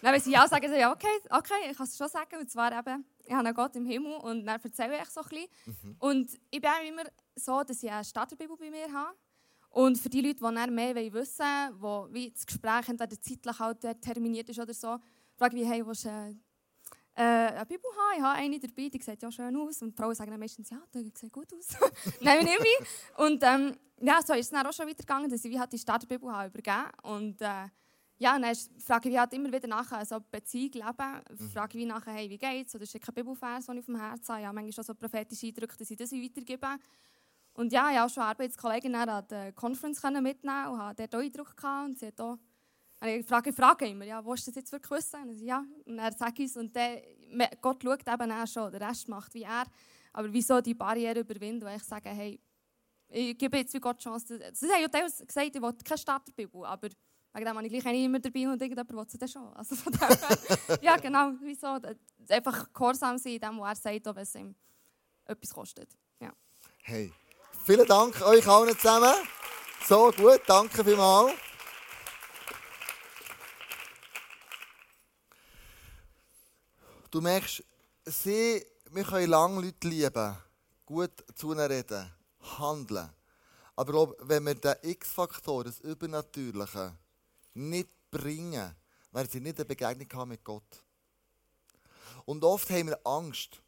dann, 0.00 0.12
wenn 0.14 0.20
sie 0.20 0.30
ja 0.30 0.46
sagen, 0.46 0.70
sie, 0.70 0.78
ja, 0.78 0.92
okay, 0.92 1.08
okay, 1.28 1.70
ich 1.70 1.76
kann 1.76 1.86
es 1.86 1.96
schon 1.96 2.08
sagen. 2.08 2.36
Und 2.38 2.48
zwar 2.48 2.70
eben, 2.70 3.04
ich 3.26 3.32
habe 3.32 3.48
einen 3.48 3.54
Gott 3.56 3.74
im 3.74 3.84
Himmel 3.84 4.14
und 4.18 4.46
dann 4.46 4.60
erzähle 4.62 5.02
ich 5.02 5.08
so 5.08 5.20
ein 5.20 5.28
bisschen. 5.28 5.48
Mhm. 5.66 5.96
Und 5.98 6.30
ich 6.52 6.60
bin 6.60 6.70
immer 6.86 7.02
so, 7.34 7.64
dass 7.64 7.82
ich 7.82 7.90
eine 7.90 8.04
Starterbibel 8.04 8.56
bei 8.56 8.70
mir 8.70 8.92
habe. 8.92 9.16
Und 9.70 9.98
für 9.98 10.08
die 10.08 10.20
Leute, 10.20 10.38
die 10.38 10.70
mehr 10.70 10.94
wissen 11.12 11.44
wollen, 11.44 11.82
wo 11.82 12.08
wie 12.12 12.30
das 12.30 12.46
Gespräch 12.46 12.88
entweder 12.88 13.20
zeitlich 13.20 13.58
halt 13.58 13.80
terminiert 14.00 14.48
ist 14.48 14.60
oder 14.60 14.72
so, 14.72 14.98
frage 15.36 15.58
ich, 15.58 15.68
hey, 15.68 15.84
willst 15.84 16.04
du 16.04 16.36
äh, 17.18 17.22
eine 17.22 17.66
Bibel 17.66 17.90
habe. 17.90 18.16
Ich 18.16 18.22
habe 18.22 18.38
eine 18.38 18.60
dabei, 18.60 18.88
die 18.88 19.02
sieht 19.02 19.22
ja 19.22 19.32
schön 19.32 19.56
aus. 19.56 19.82
Und 19.82 19.90
die 19.90 19.96
Frauen 19.96 20.14
sagen 20.14 20.30
dann 20.30 20.40
meistens, 20.40 20.70
ja, 20.70 20.78
die 20.94 21.10
sieht 21.14 21.32
gut 21.32 21.52
aus. 21.52 21.76
Nein, 22.20 22.44
nehme 22.44 22.64
ich. 22.64 23.18
Und 23.18 23.42
ähm, 23.42 23.76
ja, 24.00 24.20
so 24.24 24.34
ist 24.34 24.46
es 24.46 24.50
dann 24.50 24.66
auch 24.66 24.72
schon 24.72 24.86
weitergegangen, 24.86 25.28
dass 25.28 25.44
ich 25.44 25.50
wie 25.50 25.58
halt 25.58 25.72
die 25.72 25.78
Starterbibel 25.78 26.30
habe 26.30 26.48
übergeben 26.48 26.86
Und 27.02 27.40
äh, 27.42 27.66
ja, 28.18 28.38
dann 28.38 28.54
frage 28.78 29.08
ich 29.08 29.14
wie 29.14 29.18
halt 29.18 29.32
immer 29.32 29.52
wieder 29.52 29.66
nachher, 29.66 29.98
also 29.98 30.18
Beziehung 30.30 30.72
leben, 30.72 31.22
mhm. 31.38 31.50
frage 31.50 31.76
ich 31.76 31.84
wie 31.84 31.86
nachher, 31.86 32.12
hey, 32.12 32.30
wie 32.30 32.38
geht's? 32.38 32.74
Oder 32.74 32.84
ist 32.84 33.00
kein 33.00 33.14
Bibelfers, 33.14 33.66
den 33.66 33.74
ich 33.74 33.80
auf 33.80 33.86
dem 33.86 34.00
Herzen 34.00 34.28
habe. 34.34 34.42
Ja, 34.42 34.52
manchmal 34.52 34.72
schon 34.72 34.84
so 34.84 34.94
prophetische 34.94 35.46
Eindrücke, 35.46 35.76
dass 35.76 35.90
ich 35.90 35.96
das 35.96 36.12
weitergebe. 36.12 36.68
Und 37.54 37.72
ja, 37.72 37.90
ich 37.90 37.96
habe 37.96 38.06
auch 38.06 38.14
schon 38.14 38.22
Arbeitskollegen 38.22 38.94
an 38.94 39.26
der 39.28 39.52
Conference 39.52 40.00
mitnehmen 40.04 40.68
und 40.68 40.78
hatte 40.78 41.08
dort 41.08 41.14
auch 41.16 41.26
Eindruck 41.26 41.56
gehabt. 41.56 41.88
Und 41.88 41.98
sie 41.98 42.06
hat 42.06 42.20
auch 42.20 42.38
und 43.00 43.08
ich 43.08 43.26
frage, 43.26 43.52
frage 43.52 43.86
immer, 43.86 44.04
ja, 44.04 44.24
wo 44.24 44.34
ist 44.34 44.46
das 44.48 44.56
jetzt 44.56 44.72
wirklich 44.72 44.90
wissen? 44.90 45.22
Und 45.22 45.40
ja, 45.40 45.64
und 45.84 45.98
er 45.98 46.12
sagt 46.12 46.38
uns, 46.40 46.56
und 46.56 46.74
der, 46.74 47.02
Gott 47.60 47.82
schaut 47.82 48.08
eben 48.08 48.32
auch 48.32 48.46
schon, 48.46 48.72
der 48.72 48.80
Rest 48.80 49.08
macht 49.08 49.34
wie 49.34 49.44
er. 49.44 49.66
Aber 50.12 50.32
wieso 50.32 50.60
die 50.60 50.74
Barriere 50.74 51.20
überwinden, 51.20 51.64
wo 51.64 51.74
ich 51.74 51.84
sage, 51.84 52.08
hey, 52.08 52.40
ich 53.08 53.38
gebe 53.38 53.56
jetzt 53.56 53.72
wie 53.72 53.80
Gott 53.80 53.98
die 53.98 54.04
Chance. 54.04 54.40
Sie 54.52 54.66
haben 54.66 54.82
ja 54.82 54.88
teils 54.88 55.24
gesagt, 55.24 55.54
ich 55.54 55.62
will 55.62 55.72
keine 55.84 55.98
Starterbibel, 55.98 56.64
aber 56.64 56.88
wegen 57.32 57.44
dem 57.44 57.56
habe 57.56 57.66
ich 57.66 57.80
gleich 57.80 58.04
immer 58.04 58.18
dabei 58.18 58.48
und 58.48 58.60
irgendjemand 58.60 58.92
will 58.92 59.08
sie 59.08 59.18
dann 59.18 59.28
schon. 59.28 59.52
Also 59.54 59.76
von 59.76 59.92
dem 59.92 60.78
ja 60.82 60.96
genau, 60.96 61.32
wieso? 61.40 61.78
Einfach 62.28 62.72
gehorsam 62.72 63.16
sein 63.16 63.34
in 63.34 63.40
dem, 63.40 63.58
was 63.60 63.84
er 63.84 63.92
sagt, 63.92 64.08
auch 64.08 64.16
wenn 64.16 64.22
es 64.22 64.34
ihm 64.34 64.54
etwas 65.24 65.54
kostet. 65.54 65.88
Ja. 66.20 66.32
Hey, 66.82 67.12
vielen 67.64 67.86
Dank 67.86 68.20
euch 68.22 68.46
allen 68.46 68.76
zusammen. 68.76 69.14
So 69.86 70.10
gut, 70.16 70.40
danke 70.46 70.84
vielmals. 70.84 71.47
Du 77.10 77.22
merkst, 77.22 77.64
sie, 78.04 78.66
wir 78.90 79.04
können 79.04 79.30
lange 79.30 79.62
Leute 79.62 79.88
lieben, 79.88 80.36
gut 80.84 81.12
zu 81.34 81.52
ihnen 81.52 81.60
reden, 81.60 82.12
handeln. 82.58 83.08
Aber 83.76 83.92
glaub, 83.92 84.16
wenn 84.28 84.44
wir 84.44 84.54
den 84.54 84.74
X-Faktor, 84.82 85.64
das 85.64 85.80
Übernatürliche, 85.80 86.94
nicht 87.54 87.88
bringen, 88.10 88.74
werden 89.12 89.28
sie 89.30 89.40
nicht 89.40 89.56
eine 89.56 89.64
Begegnung 89.64 90.08
haben 90.12 90.28
mit 90.28 90.44
Gott. 90.44 90.84
Und 92.26 92.44
oft 92.44 92.68
haben 92.68 92.88
wir 92.88 93.00
Angst, 93.06 93.62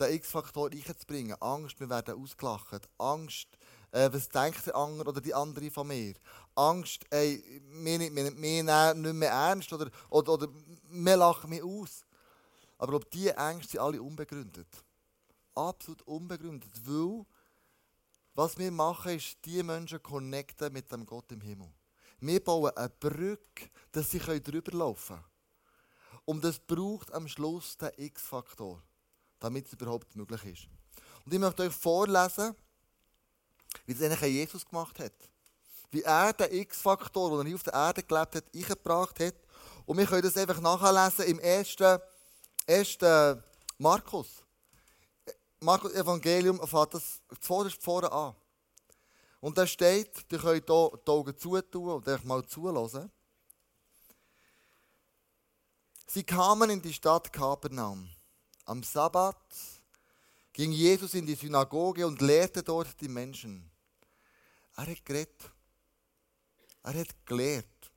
den 0.00 0.14
X-Faktor 0.14 0.70
einzubringen. 0.70 1.36
Angst, 1.42 1.78
wir 1.78 1.90
werden 1.90 2.20
ausgelacht. 2.22 2.88
Angst, 2.96 3.48
äh, 3.92 4.08
was 4.10 4.28
denkt 4.30 4.66
der 4.66 4.74
andere 4.76 5.10
oder 5.10 5.20
die 5.20 5.34
andere 5.34 5.70
von 5.70 5.86
mir. 5.86 6.14
Angst, 6.54 7.04
ey, 7.10 7.60
wir 7.68 7.98
nicht, 7.98 8.14
wir 8.14 8.24
nicht 8.24 8.38
mehr 8.38 9.30
ernst 9.30 9.72
oder, 9.72 9.90
oder, 10.08 10.32
oder 10.32 10.48
wir 10.90 11.16
lachen 11.16 11.50
mich 11.50 11.62
aus. 11.62 12.04
Aber 12.84 12.96
ob 12.96 13.10
diese 13.10 13.34
Ängste 13.38 13.70
sind 13.72 13.80
alle 13.80 14.02
unbegründet. 14.02 14.68
Absolut 15.54 16.02
unbegründet. 16.02 16.70
Weil, 16.84 17.24
was 18.34 18.58
wir 18.58 18.70
machen, 18.70 19.16
ist, 19.16 19.38
die 19.46 19.62
Menschen 19.62 20.02
connecten 20.02 20.70
mit 20.70 20.92
dem 20.92 21.06
Gott 21.06 21.32
im 21.32 21.40
Himmel. 21.40 21.72
Wir 22.20 22.44
bauen 22.44 22.76
eine 22.76 22.90
Brücke, 22.90 23.70
dass 23.90 24.10
sie 24.10 24.18
drüber 24.18 24.76
laufen 24.76 25.16
können. 25.16 25.24
Und 26.26 26.44
das 26.44 26.58
braucht 26.58 27.10
am 27.14 27.26
Schluss 27.26 27.74
den 27.78 27.90
X-Faktor, 27.96 28.82
damit 29.38 29.66
es 29.66 29.72
überhaupt 29.72 30.14
möglich 30.14 30.44
ist. 30.44 30.68
Und 31.24 31.32
ich 31.32 31.40
möchte 31.40 31.62
euch 31.62 31.72
vorlesen, 31.72 32.54
wie 33.86 33.94
das 33.94 34.02
eigentlich 34.02 34.34
Jesus 34.34 34.66
gemacht 34.66 34.98
hat. 34.98 35.14
Wie 35.90 36.02
er 36.02 36.34
den 36.34 36.52
X-Faktor, 36.52 37.30
den 37.30 37.38
er 37.38 37.44
hier 37.46 37.54
auf 37.54 37.62
der 37.62 37.72
Erde 37.72 38.02
gelebt 38.02 38.34
hat, 38.34 38.44
eingebracht 38.54 39.20
hat. 39.20 39.36
Und 39.86 39.96
wir 39.96 40.04
können 40.04 40.20
das 40.20 40.36
einfach 40.36 40.60
nachlesen 40.60 41.24
im 41.24 41.38
ersten, 41.38 41.98
ersten 42.66 43.42
Markus. 43.78 44.42
Markus 45.60 45.92
Evangelium 45.92 46.66
fängt 46.66 46.94
das 46.94 47.20
zuvorderst 47.40 47.82
vorne 47.82 48.10
an. 48.10 48.34
Und 49.40 49.58
da 49.58 49.66
steht, 49.66 50.24
ihr 50.30 50.38
könnt 50.38 50.66
hier 50.66 50.90
die 51.06 51.10
Augen 51.10 51.36
zutun 51.36 51.90
und 51.90 52.08
einfach 52.08 52.24
mal 52.24 52.44
zulassen. 52.46 53.10
Sie 56.06 56.22
kamen 56.22 56.70
in 56.70 56.80
die 56.80 56.92
Stadt 56.92 57.32
Kapernaum. 57.32 58.08
Am 58.66 58.82
Sabbat 58.82 59.36
ging 60.52 60.72
Jesus 60.72 61.14
in 61.14 61.26
die 61.26 61.34
Synagoge 61.34 62.06
und 62.06 62.20
lehrte 62.20 62.62
dort 62.62 63.00
die 63.00 63.08
Menschen. 63.08 63.70
Er 64.76 64.86
hat 64.86 65.04
geredet. 65.04 65.50
Er 66.82 67.00
hat 67.00 67.26
gelehrt. 67.26 67.92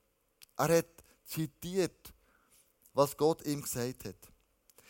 Er 0.58 0.78
hat 0.78 1.04
zitiert, 1.26 2.14
was 2.94 3.16
Gott 3.16 3.46
ihm 3.46 3.62
gesagt 3.62 4.06
hat. 4.06 4.37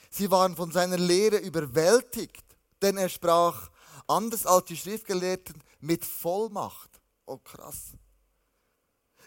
Sie 0.09 0.31
waren 0.31 0.55
von 0.55 0.71
seiner 0.71 0.97
Lehre 0.97 1.37
überwältigt, 1.37 2.43
denn 2.81 2.97
er 2.97 3.09
sprach, 3.09 3.69
anders 4.07 4.45
als 4.45 4.65
die 4.65 4.77
Schriftgelehrten, 4.77 5.61
mit 5.79 6.05
Vollmacht. 6.05 6.89
Oh 7.25 7.37
krass. 7.37 7.91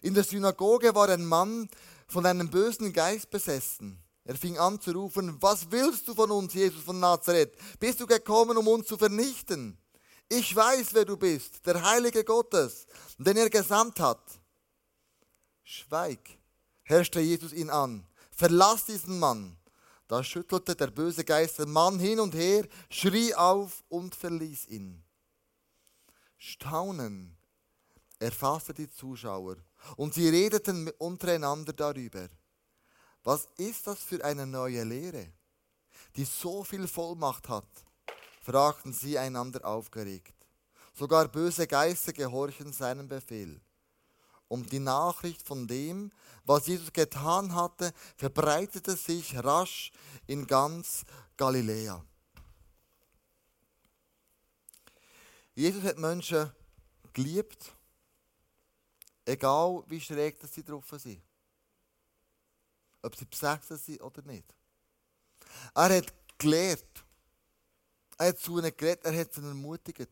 In 0.02 0.14
der 0.14 0.24
Synagoge 0.24 0.94
war 0.94 1.08
ein 1.08 1.24
Mann 1.24 1.68
von 2.08 2.24
einem 2.26 2.50
bösen 2.50 2.92
Geist 2.92 3.30
besessen. 3.30 4.02
Er 4.24 4.36
fing 4.36 4.58
an 4.58 4.80
zu 4.80 4.92
rufen, 4.92 5.40
was 5.40 5.70
willst 5.70 6.06
du 6.08 6.14
von 6.14 6.30
uns, 6.30 6.54
Jesus 6.54 6.82
von 6.82 7.00
Nazareth? 7.00 7.56
Bist 7.78 8.00
du 8.00 8.06
gekommen, 8.06 8.56
um 8.56 8.68
uns 8.68 8.86
zu 8.86 8.96
vernichten? 8.96 9.78
Ich 10.28 10.54
weiß, 10.54 10.94
wer 10.94 11.04
du 11.04 11.16
bist, 11.16 11.66
der 11.66 11.82
Heilige 11.82 12.24
Gottes, 12.24 12.86
den 13.18 13.36
er 13.36 13.50
gesandt 13.50 13.98
hat. 13.98 14.22
Schweig, 15.64 16.20
herrschte 16.84 17.20
Jesus 17.20 17.52
ihn 17.52 17.70
an. 17.70 18.06
Verlass 18.30 18.84
diesen 18.84 19.18
Mann. 19.18 19.56
Da 20.10 20.24
schüttelte 20.24 20.74
der 20.74 20.88
böse 20.88 21.24
Geist 21.24 21.60
den 21.60 21.70
Mann 21.70 22.00
hin 22.00 22.18
und 22.18 22.34
her, 22.34 22.66
schrie 22.90 23.32
auf 23.32 23.84
und 23.88 24.12
verließ 24.12 24.66
ihn. 24.66 25.04
Staunen 26.36 27.38
erfasste 28.18 28.74
die 28.74 28.90
Zuschauer 28.90 29.58
und 29.96 30.12
sie 30.12 30.28
redeten 30.28 30.90
untereinander 30.98 31.72
darüber. 31.72 32.28
Was 33.22 33.46
ist 33.56 33.86
das 33.86 34.02
für 34.02 34.24
eine 34.24 34.48
neue 34.48 34.82
Lehre, 34.82 35.32
die 36.16 36.24
so 36.24 36.64
viel 36.64 36.88
Vollmacht 36.88 37.48
hat? 37.48 37.68
fragten 38.42 38.92
sie 38.92 39.16
einander 39.16 39.64
aufgeregt. 39.64 40.34
Sogar 40.92 41.28
böse 41.28 41.68
Geister 41.68 42.12
gehorchen 42.12 42.72
seinem 42.72 43.06
Befehl. 43.06 43.60
Und 44.50 44.72
die 44.72 44.80
Nachricht 44.80 45.46
von 45.46 45.68
dem, 45.68 46.10
was 46.44 46.66
Jesus 46.66 46.92
getan 46.92 47.54
hatte, 47.54 47.94
verbreitete 48.16 48.96
sich 48.96 49.36
rasch 49.38 49.92
in 50.26 50.44
ganz 50.44 51.04
Galiläa. 51.36 52.04
Jesus 55.54 55.84
hat 55.84 55.98
Menschen 55.98 56.50
geliebt, 57.12 57.72
egal 59.24 59.84
wie 59.86 60.00
schräg 60.00 60.36
sie 60.52 60.64
drauf 60.64 60.84
sind. 60.96 61.22
Ob 63.02 63.14
sie 63.14 63.26
besessen 63.26 63.78
sind 63.78 64.02
oder 64.02 64.22
nicht. 64.22 64.52
Er 65.76 65.96
hat 65.96 66.12
gelehrt. 66.38 67.04
Er 68.18 68.30
hat 68.30 68.40
zu 68.40 68.58
ihnen 68.58 68.76
geredet, 68.76 69.04
er 69.04 69.16
hat 69.16 69.32
sie 69.32 69.42
ermutigt. 69.42 70.10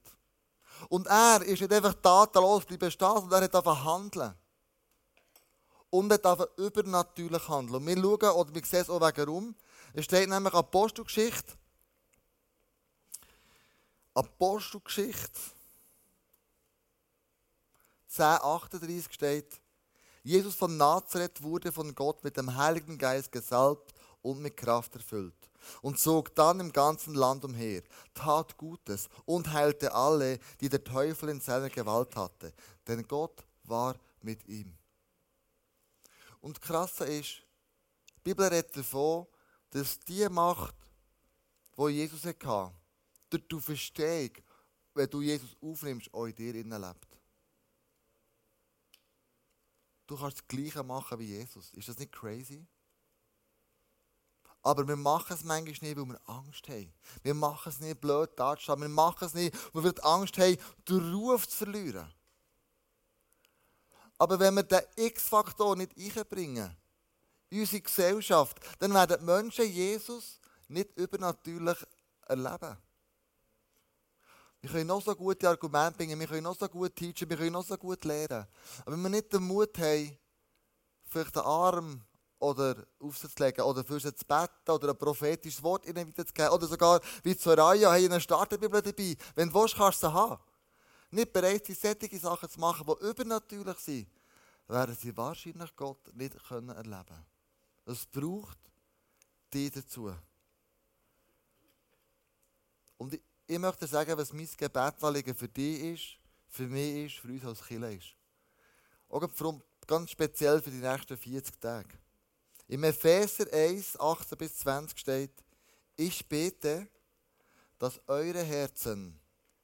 Und 0.88 1.06
er 1.06 1.42
ist 1.42 1.60
nicht 1.60 1.72
einfach 1.72 1.94
tatenlos 1.94 2.64
bleiben 2.64 2.90
stehen, 2.90 3.14
sondern 3.14 3.42
er 3.42 3.44
hat 3.44 3.54
einfach 3.54 3.84
handeln. 3.84 4.34
Und 5.90 6.10
er 6.10 6.24
einfach 6.24 6.48
übernatürlich 6.56 7.48
handeln. 7.48 7.76
Und 7.76 7.86
wir 7.86 7.96
schauen, 7.96 8.36
oder 8.36 8.54
wir 8.54 8.64
sehen 8.64 8.80
es 8.80 8.90
auch 8.90 9.00
wegen 9.00 9.28
rum. 9.28 9.54
Es 9.94 10.04
steht 10.04 10.28
nämlich 10.28 10.54
Apostelgeschichte. 10.54 11.54
Apostelgeschichte 14.14 15.40
10,38 18.10 19.12
steht, 19.12 19.60
Jesus 20.22 20.54
von 20.54 20.76
Nazareth 20.76 21.42
wurde 21.42 21.70
von 21.70 21.94
Gott 21.94 22.24
mit 22.24 22.36
dem 22.36 22.56
Heiligen 22.56 22.98
Geist 22.98 23.30
gesalbt 23.30 23.94
und 24.22 24.40
mit 24.40 24.56
Kraft 24.56 24.94
erfüllt 24.94 25.47
und 25.82 25.98
zog 25.98 26.34
dann 26.34 26.60
im 26.60 26.72
ganzen 26.72 27.14
Land 27.14 27.44
umher, 27.44 27.82
tat 28.14 28.56
Gutes 28.56 29.08
und 29.24 29.52
heilte 29.52 29.92
alle, 29.92 30.38
die 30.60 30.68
der 30.68 30.84
Teufel 30.84 31.28
in 31.28 31.40
seiner 31.40 31.70
Gewalt 31.70 32.14
hatte, 32.16 32.52
denn 32.86 33.06
Gott 33.06 33.44
war 33.64 33.96
mit 34.22 34.46
ihm. 34.48 34.76
Und 36.40 36.60
krasser 36.60 37.06
ist, 37.06 37.42
die 38.16 38.20
Bibel 38.22 38.46
redet 38.46 38.76
davon, 38.76 39.26
dass 39.70 39.98
die 40.00 40.28
Macht, 40.28 40.74
wo 41.76 41.88
Jesus 41.88 42.24
hatte, 42.24 42.72
durch 43.30 43.48
die 43.48 43.60
Verstehung, 43.60 44.30
wenn 44.94 45.10
du 45.10 45.22
Jesus 45.22 45.56
aufnimmst, 45.60 46.12
auch 46.12 46.26
in 46.26 46.34
dir 46.34 46.52
lebt. 46.52 47.18
Du 50.06 50.16
kannst 50.16 50.38
das 50.38 50.48
Gleiche 50.48 50.82
machen 50.82 51.18
wie 51.18 51.26
Jesus. 51.26 51.70
Ist 51.74 51.88
das 51.88 51.98
nicht 51.98 52.12
crazy? 52.12 52.66
Aber 54.62 54.86
wir 54.86 54.96
machen 54.96 55.34
es 55.34 55.44
manchmal 55.44 55.88
nicht, 55.88 55.96
weil 55.96 56.06
wir 56.06 56.20
Angst 56.28 56.68
haben. 56.68 56.92
Wir 57.22 57.34
machen 57.34 57.68
es 57.68 57.80
nicht 57.80 58.00
blöd 58.00 58.30
dazustehen. 58.36 58.80
Wir 58.80 58.88
machen 58.88 59.24
es 59.24 59.34
nicht, 59.34 59.56
weil 59.72 59.84
wir 59.84 60.04
Angst 60.04 60.36
haben, 60.38 60.58
den 60.88 61.14
Ruf 61.14 61.48
zu 61.48 61.56
verlieren. 61.56 62.12
Aber 64.18 64.38
wenn 64.40 64.54
wir 64.54 64.64
den 64.64 64.82
X-Faktor 64.96 65.76
nicht 65.76 65.96
einbringen, 65.96 66.76
in 67.50 67.60
unsere 67.60 67.80
Gesellschaft, 67.80 68.58
dann 68.78 68.92
werden 68.92 69.16
die 69.20 69.24
Menschen 69.24 69.70
Jesus 69.70 70.40
nicht 70.68 70.96
übernatürlich 70.98 71.78
erleben. 72.26 72.76
Wir 74.60 74.70
können 74.70 74.88
noch 74.88 75.02
so 75.02 75.14
gute 75.14 75.48
Argumente 75.48 75.98
bringen, 75.98 76.18
wir 76.18 76.26
können 76.26 76.42
noch 76.42 76.58
so 76.58 76.68
gut 76.68 76.94
teachen, 76.96 77.30
wir 77.30 77.36
können 77.36 77.52
noch 77.52 77.64
so 77.64 77.76
gut 77.76 78.04
lernen. 78.04 78.46
Aber 78.80 78.92
wenn 78.92 79.02
wir 79.02 79.08
nicht 79.08 79.32
den 79.32 79.44
Mut 79.44 79.78
haben, 79.78 80.18
vielleicht 81.06 81.36
den 81.36 81.42
Arm 81.42 82.02
oder 82.38 82.86
aufzulegen 83.00 83.64
oder 83.64 83.84
für 83.84 83.98
sie 83.98 84.14
zu 84.14 84.24
beten 84.24 84.70
oder 84.70 84.90
ein 84.90 84.98
prophetisches 84.98 85.62
Wort 85.62 85.86
ihnen 85.86 86.08
weiterzugeben 86.08 86.50
oder 86.50 86.66
sogar 86.66 87.00
wie 87.22 87.36
zu 87.36 87.50
Raya, 87.50 87.92
hey, 87.92 88.06
eine 88.06 88.20
Starterbibel 88.20 88.80
dabei. 88.80 89.16
Wenn 89.34 89.48
du 89.48 89.54
willst, 89.54 89.76
kannst 89.76 90.02
du 90.02 90.06
sie 90.06 90.12
haben. 90.12 90.42
Nicht 91.10 91.32
bereit 91.32 91.66
sind, 91.66 91.78
solche 91.78 92.18
Sachen 92.18 92.48
zu 92.48 92.60
machen, 92.60 92.86
die 92.86 93.06
übernatürlich 93.06 93.78
sind, 93.78 94.08
werden 94.68 94.96
sie 95.00 95.16
wahrscheinlich 95.16 95.74
Gott 95.74 96.14
nicht 96.14 96.36
können 96.46 96.68
erleben 96.68 97.04
können. 97.06 97.26
Es 97.86 98.06
braucht 98.06 98.58
die 99.52 99.70
dazu. 99.70 100.14
Und 102.98 103.14
ich, 103.14 103.22
ich 103.46 103.58
möchte 103.58 103.86
sagen, 103.86 104.16
was 104.18 104.32
mein 104.32 104.48
Gebetsanliegen 104.56 105.34
für 105.34 105.48
dich 105.48 105.80
ist, 105.80 106.18
für 106.50 106.66
mich 106.66 107.06
ist, 107.06 107.20
für 107.20 107.28
uns 107.28 107.44
als 107.44 107.66
Kirche 107.66 107.92
ist. 107.94 108.14
Auch 109.08 109.26
ganz 109.86 110.10
speziell 110.10 110.60
für 110.60 110.70
die 110.70 110.76
nächsten 110.76 111.16
40 111.16 111.58
Tage. 111.58 111.88
Im 112.68 112.84
Epheser 112.84 113.50
1, 113.50 113.98
18 113.98 114.36
bis 114.36 114.58
20 114.58 114.98
steht, 114.98 115.32
ich 115.96 116.28
bete, 116.28 116.86
dass 117.78 117.98
eure 118.06 118.42
Herzen 118.42 119.18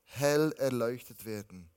hell 0.04 0.54
erleuchtet 0.56 1.26
werden, 1.26 1.68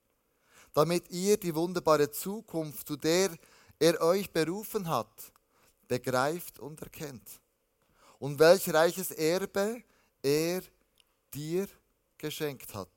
damit 0.74 1.10
ihr 1.10 1.36
die 1.38 1.54
wunderbare 1.54 2.10
Zukunft, 2.12 2.88
zu 2.88 2.96
der 2.96 3.38
er 3.78 4.00
euch 4.02 4.32
berufen 4.32 4.88
hat, 4.88 5.34
begreift 5.90 6.60
und 6.60 6.82
erkennt. 6.82 7.42
Und 8.20 8.40
welch 8.40 8.74
reiches 8.74 9.12
Erbe 9.12 9.84
er 10.24 10.62
dir 11.34 11.68
geschenkt 12.18 12.74
hat. 12.74 12.90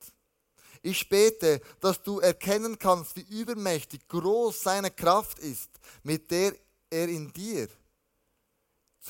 Ich 0.83 1.09
bete, 1.09 1.61
dass 1.81 2.01
du 2.01 2.21
erkennen 2.21 2.79
kannst, 2.79 3.17
wie 3.17 3.41
übermächtig 3.41 4.07
groß 4.07 4.63
seine 4.63 4.93
Kraft 4.93 5.41
ist, 5.41 5.69
mit 6.05 6.31
der 6.31 6.55
er 6.91 7.09
in 7.09 7.33
dir 7.33 7.69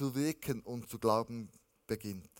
zu 0.00 0.14
wirken 0.14 0.62
und 0.62 0.88
zu 0.88 0.98
glauben 0.98 1.50
beginnt. 1.86 2.30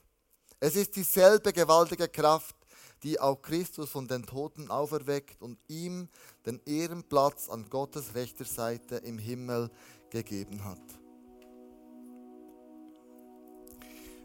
Es 0.61 0.77
ist 0.77 0.97
dieselbe 0.97 1.53
gewaltige 1.53 2.09
Kraft, 2.09 2.57
die 3.03 3.21
auch 3.21 3.43
Christus 3.43 3.91
von 3.91 4.09
den 4.09 4.25
Toten 4.25 4.71
auferweckt 4.71 5.43
und 5.43 5.59
ihm 5.69 6.09
den 6.47 6.59
Ehrenplatz 6.65 7.51
an 7.51 7.69
Gottes 7.69 8.15
rechter 8.15 8.47
Seite 8.47 8.97
im 8.97 9.19
Himmel 9.19 9.71
gegeben 10.09 10.65
hat. 10.65 10.81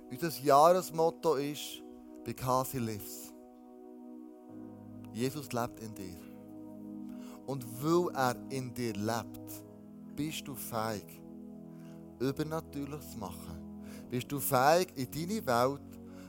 Unser 0.10 0.30
Jahresmotto 0.41 1.36
ist 1.36 1.82
Because 2.24 2.71
he 2.71 2.78
lives. 2.78 3.34
Jesus 5.12 5.52
lebt 5.52 5.82
in 5.82 5.93
dir. 5.93 6.19
Und 7.45 7.65
weil 7.84 8.15
er 8.15 8.36
in 8.50 8.74
dir 8.74 8.93
lebt, 8.93 9.62
bist 10.15 10.48
du 10.48 10.56
fähig, 10.56 11.21
Übernatürliches 12.19 13.17
machen. 13.17 13.82
Bist 14.10 14.32
du 14.32 14.39
fähig, 14.39 14.93
in 14.95 15.10
deine 15.12 15.45
Welt 15.45 15.82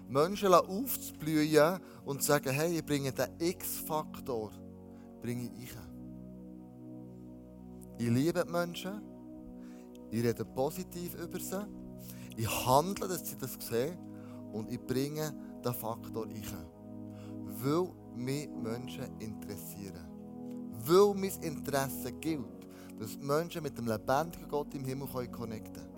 Menschen 0.09 0.55
aufzublühen 0.55 1.81
und 2.05 2.22
zu 2.22 2.29
sagen, 2.29 2.51
hey, 2.51 2.79
ich 2.79 2.85
bringe 2.85 3.12
den 3.12 3.29
X-Faktor, 3.38 4.53
bringe 5.20 5.51
ich 5.59 5.75
rein. 5.75 5.87
Ich 7.99 8.09
liebe 8.09 8.44
die 8.44 8.53
Menschen, 8.53 9.03
ich 10.11 10.22
rede 10.22 10.44
positiv 10.44 11.14
über 11.14 11.40
sie, 11.40 11.66
ich 12.37 12.66
handle, 12.66 13.09
dass 13.09 13.27
sie 13.27 13.37
das 13.37 13.57
sehen 13.61 13.99
und 14.53 14.70
ich 14.70 14.81
bringe 14.81 15.35
den 15.64 15.75
Faktor 15.75 16.27
rein. 16.27 16.70
Weil 17.62 17.88
mich 18.14 18.49
Menschen 18.49 19.18
interessieren. 19.18 20.07
Weil 20.85 21.14
mein 21.14 21.42
Interesse 21.42 22.12
gilt, 22.12 22.56
dass 22.99 23.19
Menschen 23.19 23.63
mit 23.63 23.77
dem 23.77 23.87
lebendigen 23.87 24.49
Gott 24.49 24.75
im 24.75 24.85
Himmel 24.85 25.09
connecten 25.09 25.75
können. 25.75 25.97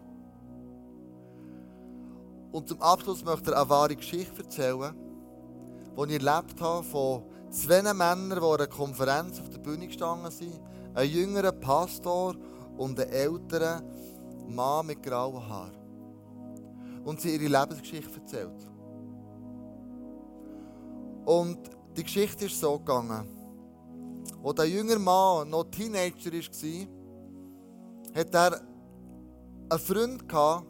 Und 2.53 2.69
zum 2.69 2.81
Abschluss 2.81 3.25
möchte 3.25 3.51
ich 3.51 3.57
eine 3.57 3.69
wahre 3.69 3.95
Geschichte 3.95 4.43
erzählen, 4.43 4.95
die 5.97 6.15
ich 6.15 6.25
erlebt 6.25 6.61
habe 6.61 6.83
von 6.83 7.23
zwei 7.51 7.83
Männern, 7.83 8.31
die 8.31 8.37
an 8.37 8.43
einer 8.43 8.67
Konferenz 8.67 9.41
auf 9.41 9.49
der 9.51 9.59
Bühne 9.59 9.87
gestanden 9.87 10.31
sind. 10.31 10.61
Ein 10.95 11.09
jüngerer 11.09 11.53
Pastor 11.53 12.35
und 12.77 12.99
ein 12.99 13.09
älterer 13.09 13.83
Mann 14.49 14.87
mit 14.87 15.03
grauen 15.03 15.47
Haaren. 15.49 15.77
Und 17.05 17.21
sie 17.21 17.35
ihre 17.37 17.61
Lebensgeschichte 17.61 18.21
erzählt. 18.21 18.71
Und 21.25 21.59
die 21.97 22.03
Geschichte 22.03 22.47
ist 22.47 22.59
so 22.59 22.79
gegangen. 22.79 23.38
Als 24.43 24.55
der 24.55 24.69
jüngere 24.69 24.99
Mann 24.99 25.51
noch 25.51 25.65
Teenager 25.65 26.33
war, 26.33 26.89
hat 28.15 28.35
er 28.35 28.61
einen 29.71 29.81
Freund 29.81 30.29
gehabt, 30.29 30.67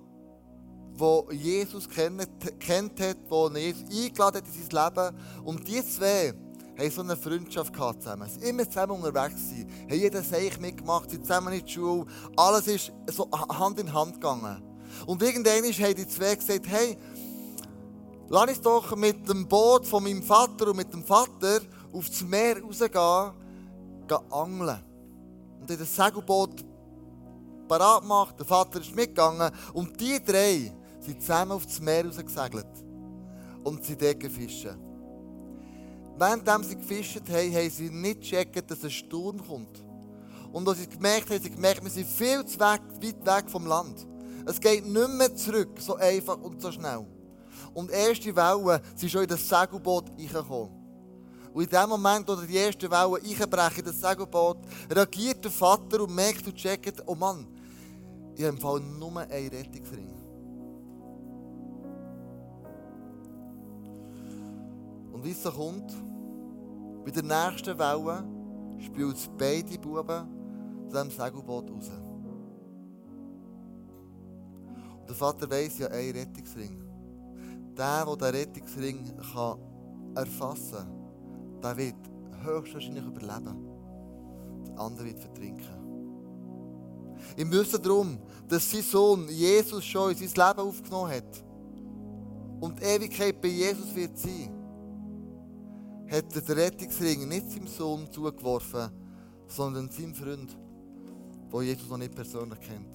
der 0.98 1.24
Jesus 1.34 1.88
kennt, 1.88 2.20
hat, 2.20 3.30
der 3.30 3.60
Jesus 3.60 3.84
eingeladen 3.84 4.36
hat 4.36 4.44
in 4.46 4.68
sein 4.68 4.94
Leben. 4.94 5.44
Und 5.44 5.68
die 5.68 5.84
zwei 5.84 6.34
haben 6.78 6.90
so 6.90 7.02
eine 7.02 7.16
Freundschaft 7.16 7.72
gehabt 7.72 8.02
zusammen. 8.02 8.28
Sie 8.28 8.48
immer 8.48 8.68
zusammen 8.68 9.02
unterwegs 9.02 9.48
sein. 9.48 9.66
Haben 9.88 9.98
jeder 9.98 10.22
Seich 10.22 10.58
mitgemacht, 10.60 11.10
sind 11.10 11.26
zusammen 11.26 11.52
in 11.52 11.64
die 11.64 11.72
Schule. 11.72 12.06
Alles 12.36 12.66
ist 12.66 12.92
so 13.08 13.28
Hand 13.30 13.78
in 13.78 13.92
Hand 13.92 14.14
gegangen. 14.14 14.62
Und 15.06 15.22
irgendwann 15.22 15.62
haben 15.64 15.94
die 15.94 16.08
zwei 16.08 16.34
gesagt, 16.34 16.66
hey, 16.66 16.96
lass 18.28 18.48
uns 18.48 18.60
doch 18.60 18.96
mit 18.96 19.28
dem 19.28 19.46
Boot 19.46 19.86
von 19.86 20.02
meinem 20.02 20.22
Vater 20.22 20.68
und 20.68 20.76
mit 20.76 20.92
dem 20.92 21.04
Vater 21.04 21.60
aufs 21.92 22.22
Meer 22.22 22.62
rausgehen, 22.62 22.92
gehen 22.92 23.47
angeln. 24.12 24.78
Und 25.60 25.70
in 25.70 25.78
das 25.78 25.94
Segelboot 25.94 26.64
parat 27.68 28.02
gemacht, 28.02 28.34
der 28.38 28.46
Vater 28.46 28.80
ist 28.80 28.94
mitgegangen 28.94 29.50
und 29.74 30.00
die 30.00 30.22
drei 30.24 30.72
sind 31.00 31.20
zusammen 31.20 31.52
aufs 31.52 31.80
Meer 31.80 32.06
rausgesegelt 32.06 32.66
und 33.64 33.84
sie 33.84 33.96
dort 33.96 34.22
fischen. 34.24 34.76
Während 36.18 36.66
sie 36.66 36.76
gefischt 36.76 37.20
haben, 37.28 37.54
haben 37.54 37.70
sie 37.70 37.90
nicht 37.90 38.22
gecheckt, 38.22 38.70
dass 38.70 38.82
ein 38.82 38.90
Sturm 38.90 39.38
kommt. 39.46 39.84
Und 40.50 40.66
als 40.66 40.78
sie 40.78 40.88
gemerkt 40.88 41.30
haben, 41.30 41.40
sie 41.40 41.50
gemerkt, 41.50 41.84
wir 41.84 41.90
sind 41.90 42.08
viel 42.08 42.44
zu 42.44 42.58
weit, 42.58 42.80
weit 43.00 43.26
weg 43.26 43.50
vom 43.50 43.66
Land. 43.66 44.06
Es 44.46 44.58
geht 44.58 44.84
nicht 44.84 45.10
mehr 45.10 45.34
zurück, 45.36 45.78
so 45.78 45.94
einfach 45.96 46.38
und 46.38 46.60
so 46.60 46.72
schnell. 46.72 47.06
Und 47.74 47.90
erste 47.90 48.34
Wellen 48.34 48.80
sind 48.96 49.10
schon 49.10 49.22
in 49.22 49.28
das 49.28 49.48
Segelboot 49.48 50.10
reingekommen. 50.10 50.77
Und 51.58 51.64
in 51.64 51.70
dem 51.70 51.88
Moment, 51.88 52.28
wo 52.28 52.36
die 52.36 52.54
erste 52.54 52.88
Welle 52.88 53.16
einbrechen 53.16 53.80
in 53.80 53.84
das 53.86 54.00
Segelboot, 54.00 54.58
reagiert 54.88 55.42
der 55.42 55.50
Vater 55.50 56.04
und 56.04 56.14
merkt 56.14 56.46
und 56.46 56.54
checkt, 56.54 57.02
oh 57.04 57.16
Mann, 57.16 57.48
ich 58.36 58.44
habe 58.44 58.54
im 58.54 58.60
Fall 58.62 58.78
nur 58.78 59.18
einen 59.18 59.48
Rettungsring. 59.48 60.08
Und 65.10 65.24
wie 65.24 65.32
es 65.32 65.42
so 65.42 65.50
kommt, 65.50 65.92
bei 67.04 67.10
der 67.10 67.24
nächsten 67.24 67.76
Welle 67.76 68.24
spielt 68.78 69.16
es 69.16 69.28
beide 69.36 69.78
Buben 69.80 70.28
zu 70.88 70.92
diesem 70.92 71.10
Segelboot 71.10 71.72
raus. 71.72 71.90
Und 75.00 75.08
der 75.08 75.16
Vater 75.16 75.50
weiss 75.50 75.76
ja 75.78 75.88
einen 75.88 76.12
Rettungsring. 76.12 76.84
Der, 77.76 78.04
der 78.04 78.16
den 78.16 78.40
Rettungsring 78.40 79.12
kann 79.32 79.58
erfassen 80.14 80.76
kann, 80.76 80.97
der 81.62 81.76
wird 81.76 81.94
höchstwahrscheinlich 82.42 83.04
überleben. 83.04 83.56
Der 84.66 84.80
andere 84.80 85.06
wird 85.06 85.20
vertrinken. 85.20 85.78
Im 87.36 87.50
Wissen 87.50 87.82
darum, 87.82 88.18
dass 88.48 88.70
sein 88.70 88.82
Sohn 88.82 89.28
Jesus 89.28 89.84
schon 89.84 90.12
in 90.12 90.16
sein 90.16 90.48
Leben 90.48 90.68
aufgenommen 90.68 91.10
hat 91.10 91.44
und 92.60 92.80
die 92.80 92.84
Ewigkeit 92.84 93.40
bei 93.40 93.48
Jesus 93.48 93.94
wird 93.94 94.16
sein, 94.18 94.50
hat 96.10 96.34
er 96.34 96.40
den 96.40 96.58
Rettungsring 96.58 97.28
nicht 97.28 97.50
seinem 97.50 97.66
Sohn 97.66 98.10
zugeworfen, 98.10 98.90
sondern 99.46 99.90
seinem 99.90 100.14
Freund, 100.14 100.56
den 101.52 101.62
Jesus 101.62 101.88
noch 101.88 101.98
nicht 101.98 102.14
persönlich 102.14 102.60
kennt. 102.60 102.94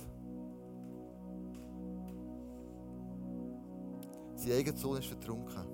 Sein 4.35 4.51
eigener 4.53 4.77
Sohn 4.77 4.97
ist 4.97 5.07
vertrunken. 5.07 5.72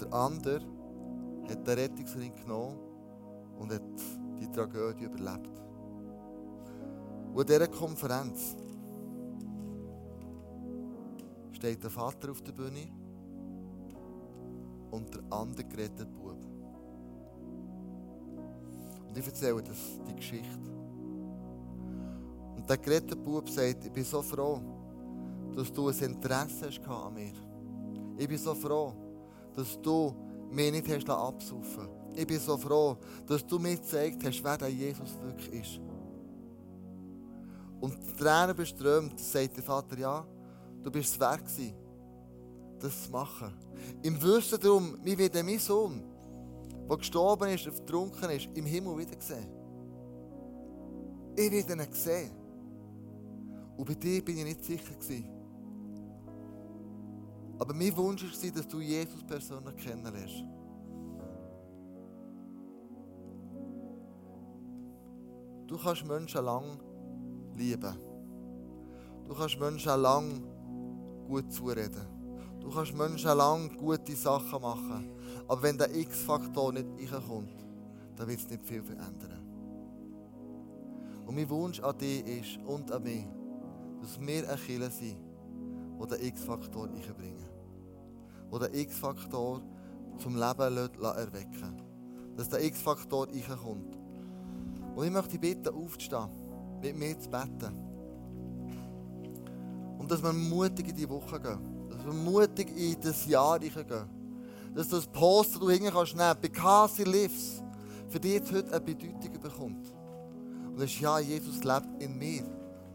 Der 0.00 0.12
andere 0.12 0.60
hat 1.48 1.66
den 1.66 1.78
Rettungsring 1.78 2.34
genommen 2.34 2.78
und 3.58 3.72
hat 3.72 3.82
die 4.38 4.50
Tragödie 4.50 5.04
überlebt. 5.04 5.62
Und 7.32 7.40
an 7.40 7.46
dieser 7.46 7.68
Konferenz 7.68 8.56
steht 11.52 11.82
der 11.82 11.90
Vater 11.90 12.30
auf 12.30 12.42
der 12.42 12.52
Bühne 12.52 12.88
und 14.90 15.14
der 15.14 15.22
andere 15.30 15.64
gerettete 15.64 16.06
Bub. 16.06 16.38
Und 19.08 19.16
ich 19.16 19.26
erzähle 19.26 19.62
das, 19.62 19.98
die 20.08 20.14
Geschichte. 20.14 20.70
Und 22.56 22.68
der 22.68 22.76
gerettete 22.78 23.16
Bub 23.16 23.48
sagt, 23.48 23.84
ich 23.84 23.92
bin 23.92 24.04
so 24.04 24.22
froh, 24.22 24.60
dass 25.54 25.72
du 25.72 25.88
ein 25.88 25.98
Interesse 25.98 26.66
hast 26.66 26.86
an 26.86 27.14
mir. 27.14 27.32
Ich 28.18 28.28
bin 28.28 28.38
so 28.38 28.54
froh, 28.54 28.92
dass 29.56 29.80
du 29.80 30.14
mich 30.50 30.70
nicht 30.70 30.88
hast 30.88 31.08
absaufen 31.08 31.88
Ich 32.14 32.26
bin 32.26 32.38
so 32.38 32.56
froh, 32.56 32.96
dass 33.26 33.44
du 33.46 33.58
mir 33.58 33.76
gezeigt 33.76 34.24
hast, 34.24 34.44
wer 34.44 34.56
der 34.56 34.68
Jesus 34.68 35.18
wirklich 35.22 35.62
ist. 35.62 35.80
Und 37.80 37.94
die 38.02 38.12
Tränen 38.14 38.56
beströmt, 38.56 39.18
sagt 39.18 39.56
der 39.56 39.64
Vater, 39.64 39.98
ja, 39.98 40.26
du 40.82 40.90
bist 40.90 41.14
es 41.14 41.20
wert 41.20 41.44
gewesen, 41.44 41.74
das 42.78 43.04
zu 43.04 43.10
machen. 43.10 43.52
Im 44.02 44.20
Wissen 44.22 44.58
darum, 44.60 44.96
wir 45.02 45.18
werden 45.18 45.44
mein 45.44 45.58
Sohn, 45.58 46.02
der 46.88 46.96
gestorben 46.96 47.50
ist, 47.50 47.66
ertrunken 47.66 48.30
ist, 48.30 48.48
im 48.54 48.64
Himmel 48.64 48.98
wieder 48.98 49.20
sehen. 49.20 49.48
Ich 51.36 51.50
werde 51.50 51.82
ihn 51.82 51.92
sehen. 51.92 52.30
Und 53.76 53.84
bei 53.84 53.94
dir 53.94 54.24
bin 54.24 54.38
ich 54.38 54.44
nicht 54.44 54.64
sicher 54.64 54.94
gewesen. 54.94 55.35
Aber 57.58 57.72
mein 57.74 57.96
Wunsch 57.96 58.22
war, 58.22 58.50
dass 58.50 58.68
du 58.68 58.80
Jesus 58.80 59.22
persönlich 59.24 59.76
kennenlernst. 59.76 60.44
Du 65.66 65.76
kannst 65.78 66.06
Menschen 66.06 66.44
lang 66.44 66.78
lieben. 67.56 67.96
Du 69.26 69.34
kannst 69.34 69.58
Menschen 69.58 70.00
lang 70.00 70.42
gut 71.26 71.52
zureden. 71.52 72.06
Du 72.60 72.70
kannst 72.70 72.94
Menschen 72.94 73.36
lang 73.36 73.76
gute 73.76 74.14
Sachen 74.14 74.62
machen. 74.62 75.10
Aber 75.48 75.62
wenn 75.62 75.78
der 75.78 75.94
X-Faktor 75.94 76.72
nicht 76.72 76.86
reinkommt, 77.12 77.64
dann 78.16 78.28
wird 78.28 78.38
es 78.38 78.48
nicht 78.48 78.64
viel 78.64 78.82
verändern. 78.82 79.42
Und 81.26 81.34
mein 81.34 81.48
Wunsch 81.50 81.80
an 81.80 81.98
dich 81.98 82.24
ist 82.26 82.58
und 82.66 82.90
an 82.92 83.02
mich, 83.02 83.26
dass 84.00 84.20
wir 84.20 84.48
ein 84.48 84.58
Killer 84.60 84.90
sind, 84.90 85.25
der 85.98 86.18
den 86.18 86.28
X-Faktor 86.28 86.84
reinbringen. 86.84 87.44
Der 88.52 88.68
den 88.68 88.80
X-Faktor 88.80 89.62
zum 90.18 90.34
Leben 90.34 90.76
erwecken 91.02 91.82
Dass 92.36 92.48
der 92.48 92.64
X-Faktor 92.64 93.28
reinkommt. 93.28 93.98
Und 94.94 95.04
ich 95.04 95.10
möchte 95.10 95.38
dich 95.38 95.40
bitten, 95.40 95.74
aufzustehen, 95.74 96.28
mit 96.80 96.96
mir 96.96 97.18
zu 97.18 97.28
beten. 97.28 97.74
Und 99.98 100.10
dass 100.10 100.22
wir 100.22 100.32
mutig 100.32 100.88
in 100.88 100.96
die 100.96 101.08
Woche 101.08 101.40
gehen. 101.40 101.88
Dass 101.90 102.04
wir 102.04 102.12
mutig 102.12 102.74
in 102.76 103.00
das 103.00 103.26
Jahr 103.26 103.58
gehen. 103.58 103.84
Dass 104.74 104.88
das 104.88 105.06
Poster, 105.06 105.58
du 105.58 105.70
hinten 105.70 105.90
kannst 105.90 106.16
nehmen, 106.16 106.36
because 106.40 106.96
he 106.96 107.04
lives, 107.04 107.62
für 108.08 108.20
dich 108.20 108.42
heute 108.52 108.70
eine 108.70 108.80
Bedeutung 108.80 109.40
bekommt. 109.42 109.92
Und 110.68 110.80
das 110.80 110.90
ist, 110.90 111.00
ja, 111.00 111.18
Jesus 111.18 111.64
lebt 111.64 112.02
in 112.02 112.18
mir. 112.18 112.44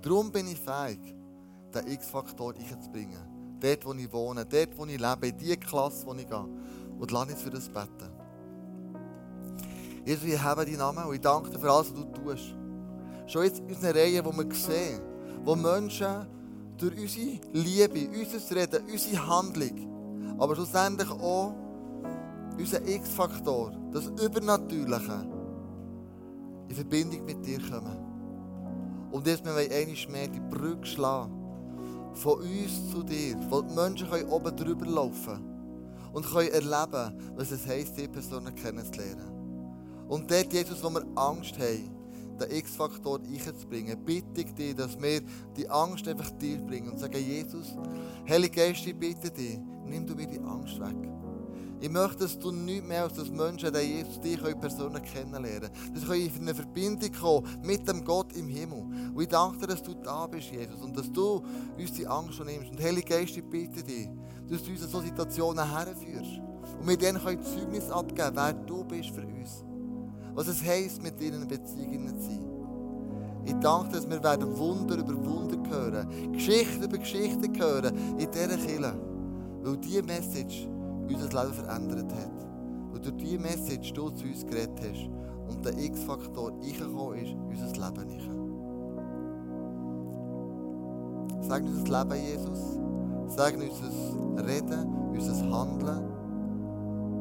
Darum 0.02 0.32
bin 0.32 0.48
ich 0.48 0.60
fähig, 0.60 1.00
den 1.76 1.88
X-Faktor 1.88 2.54
reinzubringen. 2.54 3.20
Dort, 3.60 3.86
wo 3.86 3.94
ich 3.94 4.12
wohne, 4.12 4.46
dort, 4.46 4.78
wo 4.78 4.86
ich 4.86 5.00
lebe, 5.00 5.28
in 5.28 5.38
die 5.38 5.58
Klasse, 5.58 6.06
wo 6.06 6.14
ich 6.14 6.28
gehe. 6.28 6.46
Und 7.00 7.12
lass 7.12 7.30
jetzt 7.30 7.44
für 7.44 7.50
das 7.50 7.70
beten. 7.70 8.10
Jesus, 10.06 10.24
ich 10.24 10.42
habe 10.42 10.66
deinen 10.66 10.78
Namen 10.78 11.06
und 11.06 11.14
ich 11.14 11.22
danke 11.22 11.52
dir 11.52 11.60
für 11.60 11.72
alles, 11.72 11.94
was 11.94 11.96
du 11.96 12.06
tust. 12.24 12.56
Schon 13.28 13.44
jetzt 13.44 13.60
in 13.60 13.66
unserer 13.66 13.96
Reihe, 13.96 14.26
wo 14.26 14.32
wir 14.32 14.54
sehen, 14.54 15.00
wo 15.44 15.56
Menschen 15.56 16.28
durch 16.78 17.00
unsere 17.00 17.40
Liebe, 17.54 18.10
unser 18.10 18.56
Reden, 18.56 18.84
unsere 18.92 19.28
Handlung, 19.28 20.38
aber 20.40 20.56
schlussendlich 20.56 21.10
auch 21.12 21.54
unser 22.58 22.88
X-Faktor, 22.88 23.72
das 23.92 24.08
Übernatürliche, 24.08 25.26
in 26.68 26.76
Verbindung 26.76 27.26
mit 27.26 27.46
dir 27.46 27.60
kommen. 27.60 28.12
Und 29.12 29.28
jetzt 29.28 29.46
wir 29.46 29.52
einmal 29.52 29.96
mehr 30.10 30.28
die 30.28 30.40
Brücke 30.40 30.86
schlagen. 30.86 31.41
Von 32.14 32.40
uns 32.42 32.92
zu 32.92 33.04
dir, 33.04 33.38
wo 33.50 33.62
die 33.62 33.74
Menschen 33.74 34.08
oben 34.30 34.56
drüber 34.56 34.86
laufen 34.86 35.26
können 35.26 35.52
und 36.14 36.26
können 36.26 36.50
erleben, 36.50 37.18
was 37.36 37.52
es 37.52 37.66
heisst, 37.66 37.98
die 37.98 38.08
Personen 38.08 38.54
kennenzulernen. 38.56 39.32
Und 40.08 40.30
dort, 40.30 40.52
Jesus, 40.52 40.84
wo 40.84 40.90
wir 40.90 41.06
Angst 41.16 41.58
haben, 41.58 41.90
den 42.40 42.52
X-Faktor 42.58 43.20
einzubringen, 43.20 43.98
bitte 44.04 44.42
ich 44.42 44.54
dich, 44.54 44.76
dass 44.76 45.02
wir 45.02 45.22
die 45.56 45.70
Angst 45.70 46.08
einfach 46.08 46.30
dir 46.32 46.58
bringen 46.58 46.90
und 46.90 47.00
sagen, 47.00 47.18
Jesus, 47.18 47.76
Heilige 48.28 48.56
Geist, 48.56 48.86
ich 48.86 48.98
bitte 48.98 49.32
dich, 49.32 49.60
nimm 49.86 50.06
du 50.06 50.16
mir 50.16 50.28
die 50.28 50.40
Angst 50.40 50.80
weg. 50.80 51.21
Ich 51.82 51.90
möchte, 51.90 52.20
dass 52.20 52.38
du 52.38 52.52
nicht 52.52 52.88
mehr 52.88 53.04
als 53.04 53.14
das 53.14 53.30
Menschen, 53.30 53.74
die 53.74 53.80
Jesus 53.80 54.22
dich 54.22 54.40
persönlich 54.40 55.04
kennenlernen 55.12 55.72
können. 55.72 55.94
Dass 55.94 56.04
sie 56.04 56.26
in 56.28 56.42
eine 56.42 56.56
Verbindung 56.56 57.12
kommen 57.12 57.62
mit 57.64 57.88
dem 57.88 58.06
Gott 58.06 58.34
im 58.34 58.48
Himmel. 58.48 58.86
Und 59.14 59.22
ich 59.22 59.28
danke 59.28 59.58
dir, 59.60 59.68
dass 59.68 59.82
du 59.82 59.96
da 59.96 60.28
bist, 60.28 60.52
Jesus, 60.52 60.80
und 60.82 60.96
dass 60.98 61.12
du 61.12 61.44
uns 61.78 61.94
die 61.94 62.08
Angst 62.08 62.36
schon 62.36 62.46
nimmst. 62.46 62.72
Und 62.72 62.82
Heilige 62.82 63.08
Geist, 63.08 63.36
ich 63.36 63.44
bitte 63.44 63.84
dich, 63.84 64.08
dass 64.48 64.64
du 64.64 64.72
uns 64.72 64.82
in 64.84 64.88
solche 64.88 65.08
Situationen 65.08 65.70
herführst. 65.70 66.40
Und 66.80 66.88
wir 66.88 66.98
dann 66.98 67.22
können 67.22 67.44
Zeugnis 67.44 67.90
abgeben, 67.90 68.32
wer 68.36 68.54
du 68.54 68.84
bist 68.84 69.10
für 69.10 69.26
uns 69.26 69.66
was 70.34 70.48
es 70.48 70.64
heisst, 70.64 71.02
mit 71.02 71.20
ihnen 71.22 71.44
in 71.44 71.48
Beziehungen 71.48 72.20
zu 72.20 72.26
sein. 72.26 72.48
Ich 73.46 73.54
danke, 73.56 73.94
dass 73.94 74.10
wir 74.10 74.24
werden 74.24 74.58
Wunder 74.58 74.98
über 74.98 75.26
Wunder 75.26 75.58
hören, 75.70 76.32
Geschichten 76.32 76.84
über 76.84 76.98
Geschichten 76.98 77.58
hören 77.58 77.96
in 78.18 78.30
dieser 78.32 78.58
Kirche, 78.58 78.94
weil 79.64 79.78
diese 79.78 80.04
Message 80.04 80.68
unser 81.14 81.44
Leben 81.44 81.54
verändert 81.54 82.14
hat. 82.14 82.48
Weil 82.92 83.02
durch 83.02 83.18
diese 83.18 83.40
Message 83.40 83.94
du 83.94 84.10
zu 84.10 84.26
uns 84.26 84.46
geredet 84.46 84.80
hast 84.80 85.10
und 85.50 85.66
der 85.66 85.78
X-Faktor 85.78 86.52
reingekommen 86.52 87.20
ist 87.20 87.36
unser 87.50 87.90
Leben 87.90 88.10
hinein. 88.10 88.42
Sag 91.42 91.64
unser 91.64 92.04
Leben, 92.04 92.22
Jesus. 92.24 92.80
Sag 93.28 93.54
unser 93.56 94.48
Reden, 94.48 94.88
unser 95.12 95.52
Handeln. 95.52 96.12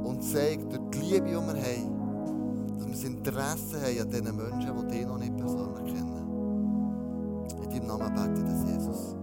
Und 0.05 0.23
zeig 0.23 0.69
durch 0.71 0.83
die 0.93 0.99
Liebe, 0.99 1.27
die 1.27 1.33
wir 1.33 1.41
haben, 1.41 2.77
dass 2.77 2.87
wir 2.87 2.93
das 2.93 3.05
Interesse 3.05 3.81
haben 3.81 4.01
an 4.01 4.11
diesen 4.11 4.37
Menschen, 4.37 4.89
die 4.89 4.97
dich 4.97 5.07
noch 5.07 5.19
nicht 5.19 5.37
persönlich 5.37 5.95
kennen. 5.95 6.11
In 7.63 7.71
deinem 7.71 7.87
Namen 7.87 8.35
bete 8.35 9.20